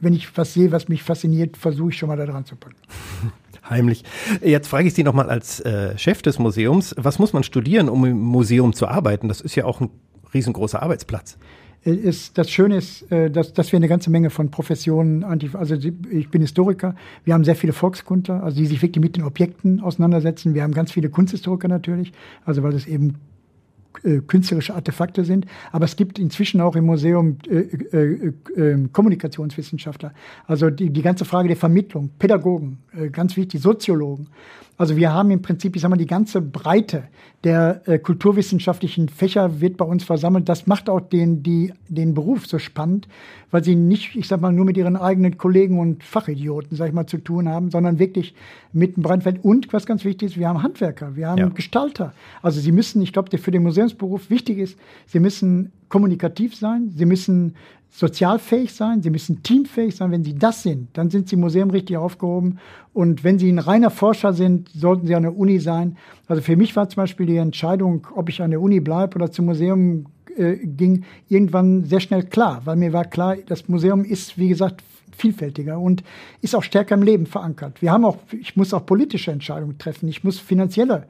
[0.01, 2.75] wenn ich was sehe, was mich fasziniert, versuche ich schon mal da dran zu packen.
[3.69, 4.03] heimlich.
[4.41, 8.05] Jetzt frage ich Sie nochmal als äh, Chef des Museums, was muss man studieren, um
[8.05, 9.27] im Museum zu arbeiten?
[9.27, 9.89] Das ist ja auch ein
[10.33, 11.37] riesengroßer Arbeitsplatz.
[11.85, 15.75] Äh, ist, das Schöne ist, äh, dass, dass wir eine ganze Menge von Professionen, also
[15.75, 19.79] ich bin Historiker, wir haben sehr viele Volkskundler, also die sich wirklich mit den Objekten
[19.79, 20.53] auseinandersetzen.
[20.53, 22.11] Wir haben ganz viele Kunsthistoriker natürlich,
[22.43, 23.15] also weil es eben
[24.03, 25.45] äh, künstlerische Artefakte sind.
[25.71, 30.13] Aber es gibt inzwischen auch im Museum äh, äh, äh, Kommunikationswissenschaftler.
[30.47, 34.27] Also die, die ganze Frage der Vermittlung, Pädagogen, äh, ganz wichtig, Soziologen.
[34.77, 37.03] Also wir haben im Prinzip, ich sag mal, die ganze Breite
[37.45, 40.49] der äh, kulturwissenschaftlichen Fächer wird bei uns versammelt.
[40.49, 43.07] Das macht auch den, die, den Beruf so spannend,
[43.51, 46.93] weil sie nicht, ich sag mal, nur mit ihren eigenen Kollegen und Fachidioten, sag ich
[46.93, 48.33] mal, zu tun haben, sondern wirklich
[48.73, 49.43] mit dem Brandfeld.
[49.45, 51.49] Und was ganz wichtig ist, wir haben Handwerker, wir haben ja.
[51.49, 52.13] Gestalter.
[52.41, 56.91] Also sie müssen, ich glaube, der für den Museumsberuf wichtig ist, sie müssen kommunikativ sein,
[56.95, 57.55] sie müssen
[57.95, 60.11] sozialfähig sein, sie müssen teamfähig sein.
[60.11, 62.59] Wenn sie das sind, dann sind sie im Museum richtig aufgehoben.
[62.93, 65.95] Und wenn sie ein reiner Forscher sind, sollten sie an der Uni sein.
[66.27, 69.31] Also für mich war zum Beispiel die Entscheidung, ob ich an der Uni bleibe oder
[69.31, 74.37] zum Museum äh, ging, irgendwann sehr schnell klar, weil mir war klar, das Museum ist,
[74.37, 74.83] wie gesagt,
[75.15, 76.03] vielfältiger und
[76.41, 77.81] ist auch stärker im Leben verankert.
[77.81, 80.07] Wir haben auch, ich muss auch politische Entscheidungen treffen.
[80.07, 81.07] Ich muss finanzielle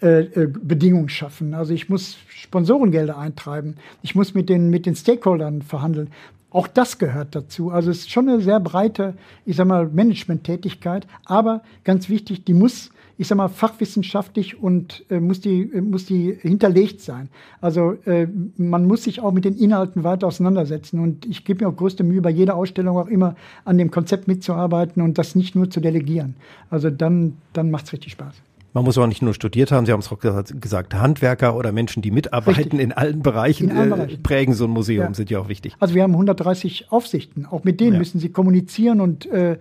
[0.00, 1.54] äh, äh, Bedingungen schaffen.
[1.54, 3.76] Also ich muss Sponsorengelder eintreiben.
[4.02, 6.10] Ich muss mit den, mit den Stakeholdern verhandeln.
[6.50, 7.70] Auch das gehört dazu.
[7.70, 11.06] Also es ist schon eine sehr breite, ich sag mal, Management-Tätigkeit.
[11.24, 16.06] Aber ganz wichtig, die muss, ich sag mal, fachwissenschaftlich und äh, muss die, äh, muss
[16.06, 17.28] die hinterlegt sein.
[17.60, 21.00] Also äh, man muss sich auch mit den Inhalten weiter auseinandersetzen.
[21.00, 24.28] Und ich gebe mir auch größte Mühe, bei jeder Ausstellung auch immer an dem Konzept
[24.28, 26.36] mitzuarbeiten und das nicht nur zu delegieren.
[26.70, 28.34] Also dann, dann macht es richtig Spaß.
[28.74, 32.02] Man muss auch nicht nur studiert haben, Sie haben es auch gesagt, Handwerker oder Menschen,
[32.02, 32.80] die mitarbeiten Richtig.
[32.80, 34.22] in allen Bereichen, in allen äh, Bereichen.
[34.22, 35.14] prägen so ein Museum, ja.
[35.14, 35.74] sind ja auch wichtig.
[35.80, 37.98] Also wir haben 130 Aufsichten, auch mit denen ja.
[37.98, 39.58] müssen Sie kommunizieren und, äh,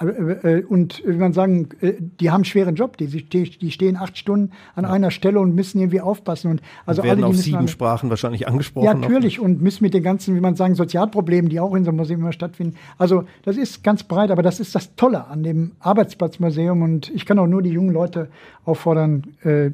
[0.00, 3.96] äh, äh und wie man sagen, äh, die haben einen schweren Job, die, die stehen
[3.96, 4.90] acht Stunden an ja.
[4.90, 6.50] einer Stelle und müssen irgendwie aufpassen.
[6.50, 8.84] Und also und werden alle, auf sieben alle, Sprachen wahrscheinlich angesprochen.
[8.84, 11.90] Ja, natürlich und müssen mit den ganzen, wie man sagen, Sozialproblemen, die auch in so
[11.90, 12.76] einem Museum immer stattfinden.
[12.98, 17.24] Also das ist ganz breit, aber das ist das Tolle an dem Arbeitsplatzmuseum und ich
[17.24, 18.28] kann auch nur die jungen Leute
[18.64, 19.70] auffordern, äh,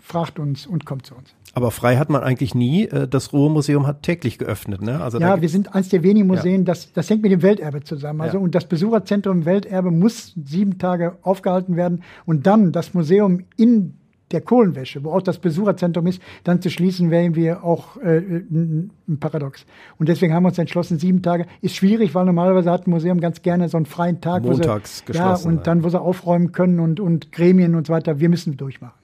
[0.00, 1.34] fragt uns und kommt zu uns.
[1.52, 2.84] Aber frei hat man eigentlich nie.
[2.84, 4.82] Äh, das Ruhrmuseum hat täglich geöffnet.
[4.82, 5.02] Ne?
[5.02, 6.64] Also ja, wir sind eins der wenigen Museen, ja.
[6.64, 8.20] das, das hängt mit dem Welterbe zusammen.
[8.20, 8.42] Also ja.
[8.42, 13.99] und das Besucherzentrum Welterbe muss sieben Tage aufgehalten werden und dann das Museum in
[14.32, 18.90] der Kohlenwäsche, wo auch das Besucherzentrum ist, dann zu schließen, wären wir auch äh, ein
[19.18, 19.66] Paradox.
[19.98, 23.20] Und deswegen haben wir uns entschlossen, sieben Tage ist schwierig, weil normalerweise hat ein Museum
[23.20, 26.00] ganz gerne so einen freien Tag, Montags wo sie, geschlossen, ja, und dann, wo sie
[26.00, 28.20] aufräumen können und, und Gremien und so weiter.
[28.20, 28.98] Wir müssen durchmachen.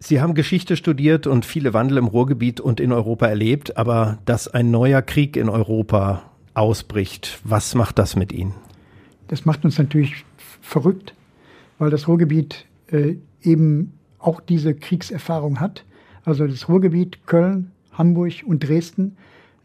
[0.00, 4.46] Sie haben Geschichte studiert und viele Wandel im Ruhrgebiet und in Europa erlebt, aber dass
[4.48, 6.22] ein neuer Krieg in Europa
[6.54, 8.54] ausbricht, was macht das mit Ihnen?
[9.28, 10.24] Das macht uns natürlich
[10.60, 11.14] verrückt,
[11.78, 15.84] weil das Ruhrgebiet äh, eben auch diese Kriegserfahrung hat.
[16.24, 19.16] also das Ruhrgebiet, Köln, Hamburg und Dresden,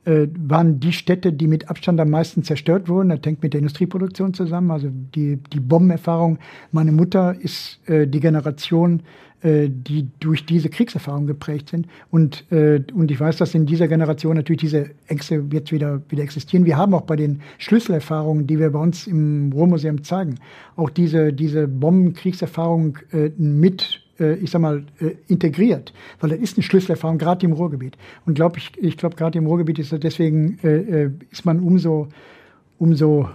[0.06, 3.10] äh, waren die Städte, die mit Abstand am meisten zerstört wurden.
[3.10, 4.72] Das hängt mit der Industrieproduktion zusammen.
[4.72, 6.40] Also die, die Bombenerfahrung.
[6.72, 9.02] Meine Mutter ist äh, die Generation,
[9.44, 11.88] äh, die durch diese Kriegserfahrung geprägt sind.
[12.12, 16.24] Und, äh, und ich weiß, dass in dieser Generation natürlich diese Ängste jetzt wieder, wieder
[16.24, 16.66] existieren.
[16.66, 20.36] Wir haben auch bei den Schlüsselerfahrungen, die wir bei uns im Ruhrmuseum zeigen,
[20.76, 26.64] auch diese, diese Bombenkriegserfahrung äh, mit ich sag mal, äh, integriert, weil das ist eine
[26.64, 27.98] Schlüsselerfahrung, gerade im Ruhrgebiet.
[28.26, 32.08] Und glaub ich, ich glaube, gerade im Ruhrgebiet ist deswegen äh, ist man umso,
[32.78, 33.30] umso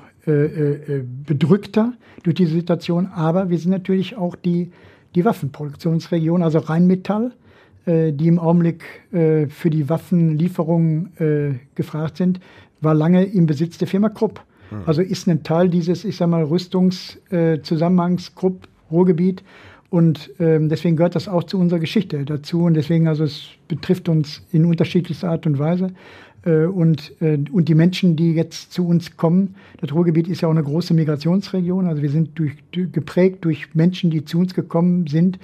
[1.26, 3.06] bedrückter durch diese Situation.
[3.06, 4.72] Aber wir sind natürlich auch die,
[5.14, 7.32] die Waffenproduktionsregion, also Rheinmetall,
[7.86, 12.40] die im Augenblick für die Waffenlieferungen gefragt sind,
[12.82, 14.42] war lange im Besitz der Firma Krupp.
[14.68, 14.82] Hm.
[14.84, 19.42] Also ist ein Teil dieses, ich sag mal, Rüstungszusammenhangs Krupp Ruhrgebiet
[19.90, 22.64] und ähm, deswegen gehört das auch zu unserer Geschichte dazu.
[22.64, 25.92] Und deswegen, also es betrifft uns in unterschiedlichster Art und Weise.
[26.44, 30.48] Äh, und, äh, und die Menschen, die jetzt zu uns kommen, das Ruhrgebiet ist ja
[30.48, 31.86] auch eine große Migrationsregion.
[31.86, 35.38] Also wir sind durch, geprägt durch Menschen, die zu uns gekommen sind,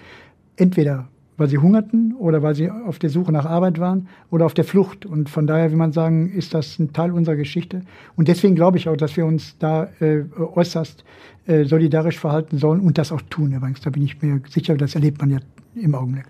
[0.57, 4.55] entweder weil sie hungerten oder weil sie auf der Suche nach Arbeit waren oder auf
[4.55, 5.07] der Flucht.
[5.07, 7.83] Und von daher will man sagen, ist das ein Teil unserer Geschichte.
[8.17, 11.05] Und deswegen glaube ich auch, dass wir uns da äh, äußerst
[11.47, 13.81] äh, solidarisch verhalten sollen und das auch tun übrigens.
[13.81, 15.39] Da bin ich mir sicher, das erlebt man ja
[15.75, 16.27] im Augenblick.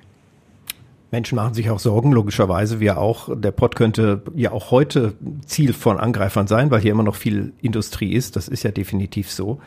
[1.15, 2.81] Menschen machen sich auch Sorgen, logischerweise.
[2.81, 3.29] Wir auch.
[3.33, 5.15] Der Pott könnte ja auch heute
[5.47, 8.35] Ziel von Angreifern sein, weil hier immer noch viel Industrie ist.
[8.35, 9.61] Das ist ja definitiv so.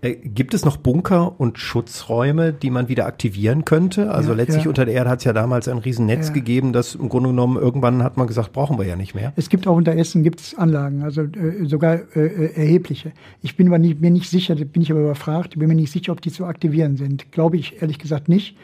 [0.00, 4.12] Äh, gibt es noch Bunker und Schutzräume, die man wieder aktivieren könnte?
[4.12, 4.68] Also ja, letztlich ja.
[4.68, 6.34] unter der Erde hat es ja damals ein Riesennetz ja.
[6.34, 9.32] gegeben, das im Grunde genommen irgendwann hat man gesagt, brauchen wir ja nicht mehr.
[9.34, 13.10] Es gibt auch unter Essen gibt's Anlagen, also äh, sogar äh, äh erhebliche.
[13.42, 16.12] Ich bin aber nicht, mir nicht sicher, bin ich aber überfragt, bin mir nicht sicher,
[16.12, 17.32] ob die zu aktivieren sind.
[17.32, 18.56] Glaube ich ehrlich gesagt nicht.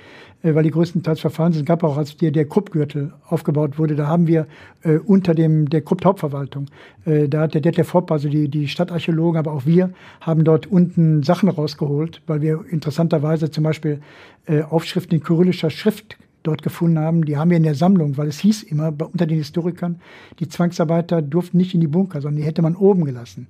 [0.43, 1.63] Äh, weil die größtenteils verfahren sind.
[1.63, 4.47] Es gab auch, als der, der Kruppgürtel aufgebaut wurde, da haben wir
[4.83, 6.67] äh, unter dem der Krupp-Hauptverwaltung,
[7.05, 10.67] äh, da hat der Detlef Hopp, also die, die Stadtarchäologen, aber auch wir, haben dort
[10.67, 14.01] unten Sachen rausgeholt, weil wir interessanterweise zum Beispiel
[14.47, 18.29] äh, Aufschriften in kyrillischer Schrift dort gefunden haben, die haben wir in der Sammlung, weil
[18.29, 20.01] es hieß immer unter den Historikern,
[20.39, 23.49] die Zwangsarbeiter durften nicht in die Bunker, sondern die hätte man oben gelassen.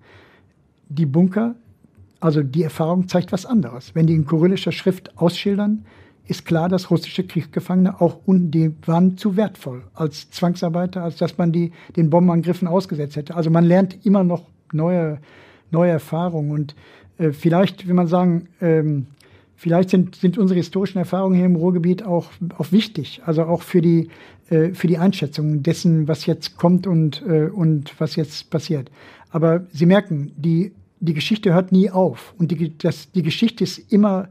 [0.89, 1.55] Die Bunker,
[2.19, 3.95] also die Erfahrung zeigt was anderes.
[3.95, 5.85] Wenn die in kyrillischer Schrift ausschildern,
[6.29, 11.39] ist klar, dass russische Kriegsgefangene auch und die waren zu wertvoll als Zwangsarbeiter, als dass
[11.39, 13.35] man die den Bombenangriffen ausgesetzt hätte.
[13.35, 15.19] Also man lernt immer noch neue
[15.71, 16.75] neue Erfahrungen und
[17.19, 19.07] äh, vielleicht, will man sagen, ähm,
[19.57, 23.83] vielleicht sind, sind unsere historischen Erfahrungen hier im Ruhrgebiet auch, auch wichtig, also auch für
[23.83, 24.09] die,
[24.51, 28.91] äh, für die Einschätzung dessen, was jetzt kommt und, äh, und was jetzt passiert.
[29.31, 33.93] Aber Sie merken, die, die Geschichte hört nie auf und die, das, die Geschichte ist
[33.93, 34.29] immer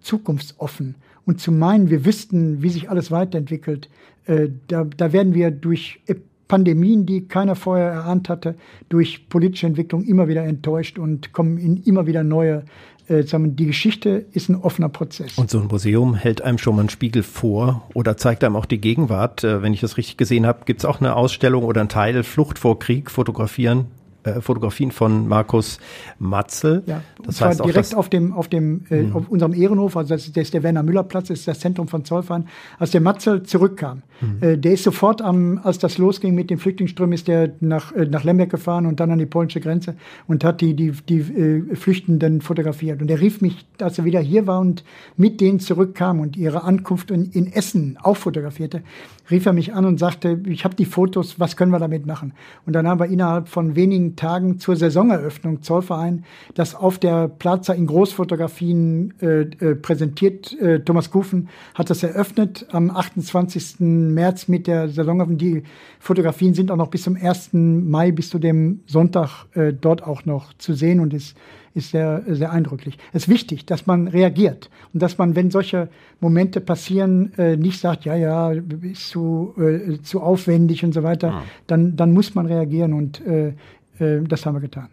[0.00, 0.94] zukunftsoffen.
[1.26, 3.90] Und zu meinen, wir wüssten, wie sich alles weiterentwickelt,
[4.26, 6.00] äh, da, da werden wir durch
[6.48, 8.54] Pandemien, die keiner vorher erahnt hatte,
[8.88, 12.64] durch politische Entwicklung immer wieder enttäuscht und kommen in immer wieder neue
[13.08, 15.38] äh, die Geschichte ist ein offener Prozess.
[15.38, 18.66] Und so ein Museum hält einem schon mal einen Spiegel vor oder zeigt einem auch
[18.66, 19.44] die Gegenwart.
[19.44, 22.22] Äh, wenn ich das richtig gesehen habe, gibt es auch eine Ausstellung oder ein Teil
[22.22, 23.86] Flucht vor Krieg, fotografieren
[24.26, 25.78] äh, Fotografien von Markus
[26.18, 26.82] Matzel.
[26.86, 29.16] Ja, das heißt direkt das, auf dem, auf dem, äh, mhm.
[29.16, 32.04] auf unserem Ehrenhof, also das, ist der Werner Müller Platz, das ist das Zentrum von
[32.04, 32.48] Zollverein,
[32.78, 34.02] als der Matzel zurückkam.
[34.20, 34.42] Mhm.
[34.42, 38.06] Äh, der ist sofort am, als das losging mit den Flüchtlingsströmen, ist der nach, äh,
[38.06, 39.94] nach Lemberg gefahren und dann an die polnische Grenze
[40.26, 43.00] und hat die, die, die äh, Flüchtenden fotografiert.
[43.00, 44.84] Und er rief mich, als er wieder hier war und
[45.16, 48.82] mit denen zurückkam und ihre Ankunft in, in Essen auch fotografierte,
[49.30, 52.32] rief er mich an und sagte, ich habe die Fotos, was können wir damit machen?
[52.64, 57.72] Und dann haben wir innerhalb von wenigen Tagen zur Saisoneröffnung Zollverein das auf der Plaza
[57.72, 60.52] in Großfotografien äh, äh, präsentiert.
[60.60, 63.76] Äh, Thomas Kufen hat das eröffnet am 28.
[63.80, 65.38] März mit der Saisoneröffnung.
[65.38, 65.62] Die
[66.00, 67.50] Fotografien sind auch noch bis zum 1.
[67.52, 71.36] Mai, bis zu dem Sonntag äh, dort auch noch zu sehen und ist
[71.76, 72.96] ist sehr, sehr eindrücklich.
[73.12, 75.88] Es ist wichtig, dass man reagiert und dass man, wenn solche
[76.20, 81.28] Momente passieren, äh, nicht sagt, ja, ja, ist zu, äh, zu aufwendig und so weiter.
[81.28, 81.42] Ja.
[81.66, 83.52] Dann, dann muss man reagieren und äh, äh,
[83.98, 84.88] das haben wir getan.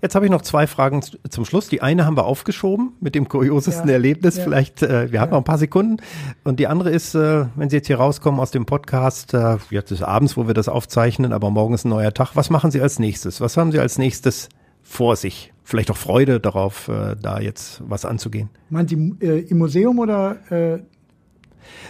[0.00, 1.68] Jetzt habe ich noch zwei Fragen zum Schluss.
[1.68, 4.36] Die eine haben wir aufgeschoben mit dem kuriosesten ja, Erlebnis.
[4.36, 5.98] Ja, Vielleicht, äh, wir haben noch ein paar Sekunden.
[6.44, 9.90] Und die andere ist, äh, wenn Sie jetzt hier rauskommen aus dem Podcast, äh, jetzt
[9.90, 12.32] ist abends, wo wir das aufzeichnen, aber morgen ist ein neuer Tag.
[12.34, 13.40] Was machen Sie als nächstes?
[13.40, 14.48] Was haben Sie als nächstes
[14.82, 15.52] vor sich?
[15.64, 18.50] Vielleicht auch Freude darauf, äh, da jetzt was anzugehen.
[18.70, 20.36] Meinen Sie äh, im Museum oder?
[20.50, 20.78] Äh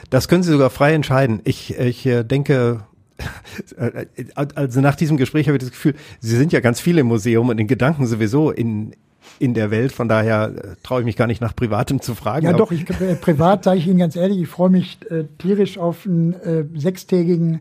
[0.08, 1.42] das können Sie sogar frei entscheiden.
[1.44, 2.84] Ich, ich denke,
[4.54, 7.48] also nach diesem Gespräch habe ich das Gefühl, Sie sind ja ganz viel im Museum
[7.48, 8.92] und in Gedanken sowieso in
[9.38, 9.92] in der Welt.
[9.92, 12.46] Von daher äh, traue ich mich gar nicht nach Privatem zu fragen.
[12.46, 15.78] Ja, doch, ich, äh, privat sage ich Ihnen ganz ehrlich, ich freue mich äh, tierisch
[15.78, 17.60] auf einen äh, sechstägigen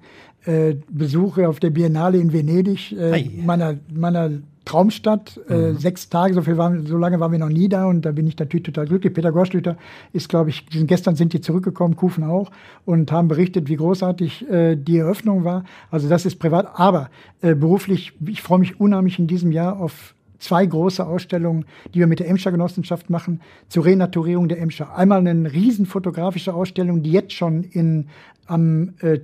[0.91, 2.95] Besuch auf der Biennale in Venedig,
[3.43, 4.29] meiner, meiner
[4.65, 5.77] Traumstadt, äh, mhm.
[5.77, 8.27] sechs Tage, so viel waren, so lange waren wir noch nie da und da bin
[8.27, 9.13] ich natürlich total glücklich.
[9.13, 9.77] Peter Gorschlüter
[10.11, 12.51] ist, glaube ich, sind, gestern sind die zurückgekommen, Kufen auch,
[12.83, 15.63] und haben berichtet, wie großartig äh, die Eröffnung war.
[15.91, 17.09] Also das ist privat, aber
[17.41, 22.07] äh, beruflich, ich freue mich unheimlich in diesem Jahr auf zwei große Ausstellungen, die wir
[22.07, 24.95] mit der Emscher Genossenschaft machen, zur Renaturierung der Emscher.
[24.95, 28.07] Einmal eine riesen fotografische Ausstellung, die jetzt schon in,
[28.47, 29.19] am, äh,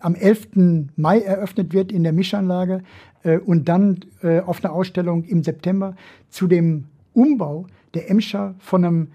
[0.00, 0.90] am 11.
[0.96, 2.82] Mai eröffnet wird in der Mischanlage
[3.38, 5.96] und dann äh, auf einer Ausstellung im September
[6.30, 9.08] zu dem Umbau der Emscher von einem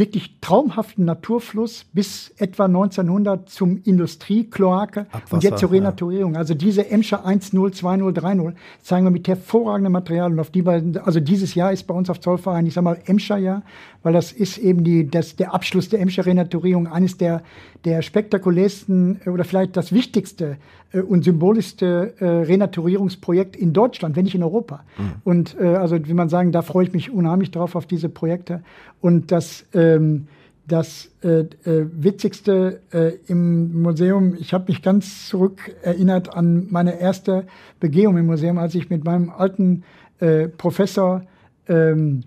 [0.00, 6.34] wirklich traumhaften Naturfluss bis etwa 1900 zum Industriekloake und jetzt zur Renaturierung.
[6.34, 6.38] Ja.
[6.40, 7.40] Also diese Emscher 10,
[7.72, 11.86] 20, 30 zeigen wir mit hervorragendem Material und auf die beiden, also dieses Jahr ist
[11.86, 13.62] bei uns auf Zollverein, ich sag mal Emscher Jahr,
[14.02, 17.42] weil das ist eben die, das, der Abschluss der Emscher Renaturierung, eines der,
[17.84, 20.56] der spektakulärsten oder vielleicht das wichtigste
[20.92, 24.84] äh, und symbolischste äh, Renaturierungsprojekt in Deutschland, wenn nicht in Europa.
[24.98, 25.12] Mhm.
[25.24, 28.62] Und äh, also wie man sagen, da freue ich mich unheimlich drauf auf diese Projekte.
[29.00, 30.26] Und das ähm,
[30.70, 37.00] das äh, äh, Witzigste äh, im Museum, ich habe mich ganz zurück erinnert an meine
[37.00, 37.46] erste
[37.80, 39.82] Begehung im Museum, als ich mit meinem alten
[40.20, 41.22] äh, Professor
[41.68, 42.22] ähm,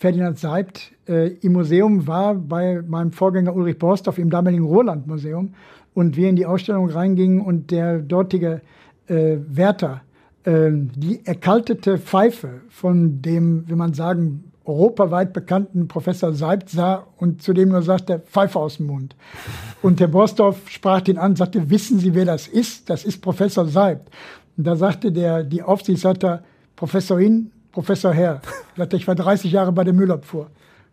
[0.00, 5.52] Ferdinand Seibt äh, im Museum war, bei meinem Vorgänger Ulrich Borsdorf im damaligen Roland-Museum
[5.92, 8.62] und wir in die Ausstellung reingingen und der dortige
[9.08, 10.00] äh, Wärter
[10.44, 17.42] äh, die erkaltete Pfeife von dem, wie man sagen, europaweit bekannten Professor Seibt sah und
[17.42, 19.14] zu dem nur sagte, Pfeife aus dem Mund.
[19.82, 22.88] Und Herr Borsdorf sprach ihn an, sagte, wissen Sie, wer das ist?
[22.88, 24.10] Das ist Professor Seibt.
[24.56, 26.42] Und da sagte der, die Aufsichtsleiter,
[26.74, 28.40] Professorin, Professor Herr.
[28.76, 30.50] Sagte, ich war 30 Jahre bei der Müllabfuhr.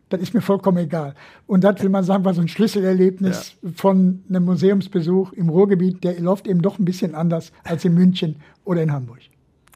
[0.09, 1.15] Das ist mir vollkommen egal.
[1.47, 3.69] Und das will man sagen, war so ein Schlüsselerlebnis ja.
[3.75, 6.03] von einem Museumsbesuch im Ruhrgebiet.
[6.03, 9.19] Der läuft eben doch ein bisschen anders als in München oder in Hamburg.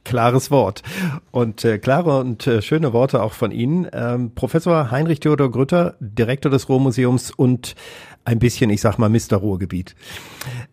[0.03, 0.81] Klares Wort.
[1.29, 3.87] Und äh, klare und äh, schöne Worte auch von Ihnen.
[3.93, 7.75] Ähm, Professor Heinrich Theodor Grütter, Direktor des Ruhrmuseums und
[8.23, 9.37] ein bisschen, ich sag mal, Mr.
[9.37, 9.95] Ruhrgebiet.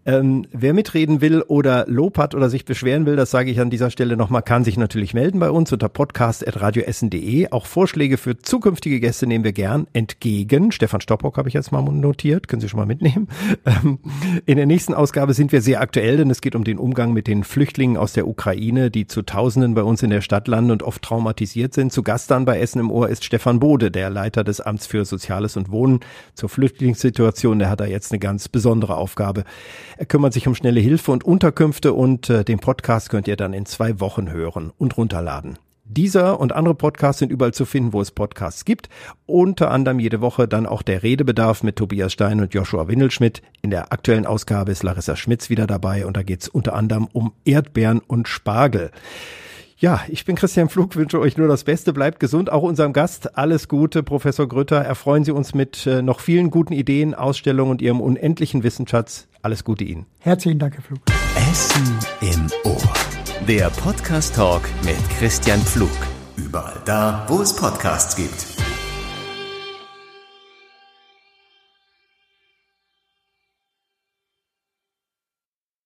[0.04, 3.70] Ähm, wer mitreden will oder Lob hat oder sich beschweren will, das sage ich an
[3.70, 7.50] dieser Stelle nochmal, kann sich natürlich melden bei uns unter podcast.radioessen.de.
[7.50, 10.72] Auch Vorschläge für zukünftige Gäste nehmen wir gern entgegen.
[10.72, 13.28] Stefan Stoppock habe ich jetzt mal notiert, können Sie schon mal mitnehmen.
[13.66, 13.98] Ähm,
[14.46, 17.26] in der nächsten Ausgabe sind wir sehr aktuell, denn es geht um den Umgang mit
[17.26, 20.82] den Flüchtlingen aus der Ukraine, die zu Tausenden bei uns in der Stadt landen und
[20.82, 21.92] oft traumatisiert sind.
[21.92, 25.04] Zu Gast dann bei Essen im Ohr ist Stefan Bode, der Leiter des Amts für
[25.04, 26.00] Soziales und Wohnen
[26.34, 27.58] zur Flüchtlingssituation Situation.
[27.60, 29.44] Der hat da jetzt eine ganz besondere Aufgabe.
[29.96, 33.52] Er kümmert sich um schnelle Hilfe und Unterkünfte und äh, den Podcast könnt ihr dann
[33.52, 35.58] in zwei Wochen hören und runterladen.
[35.84, 38.90] Dieser und andere Podcasts sind überall zu finden, wo es Podcasts gibt.
[39.24, 43.40] Unter anderem jede Woche dann auch der Redebedarf mit Tobias Stein und Joshua Windelschmidt.
[43.62, 47.08] In der aktuellen Ausgabe ist Larissa Schmitz wieder dabei und da geht es unter anderem
[47.12, 48.90] um Erdbeeren und Spargel.
[49.80, 52.50] Ja, ich bin Christian Flug, wünsche euch nur das Beste, bleibt gesund.
[52.50, 54.78] Auch unserem Gast alles Gute, Professor Grütter.
[54.78, 59.28] Erfreuen Sie uns mit äh, noch vielen guten Ideen, Ausstellungen und Ihrem unendlichen Wissensschatz.
[59.40, 60.06] Alles Gute Ihnen.
[60.18, 60.98] Herzlichen Dank, Herr Flug.
[61.48, 62.82] Essen im Ohr.
[63.46, 65.88] Der Podcast Talk mit Christian Pflug.
[66.36, 68.57] Überall da, wo es Podcasts gibt.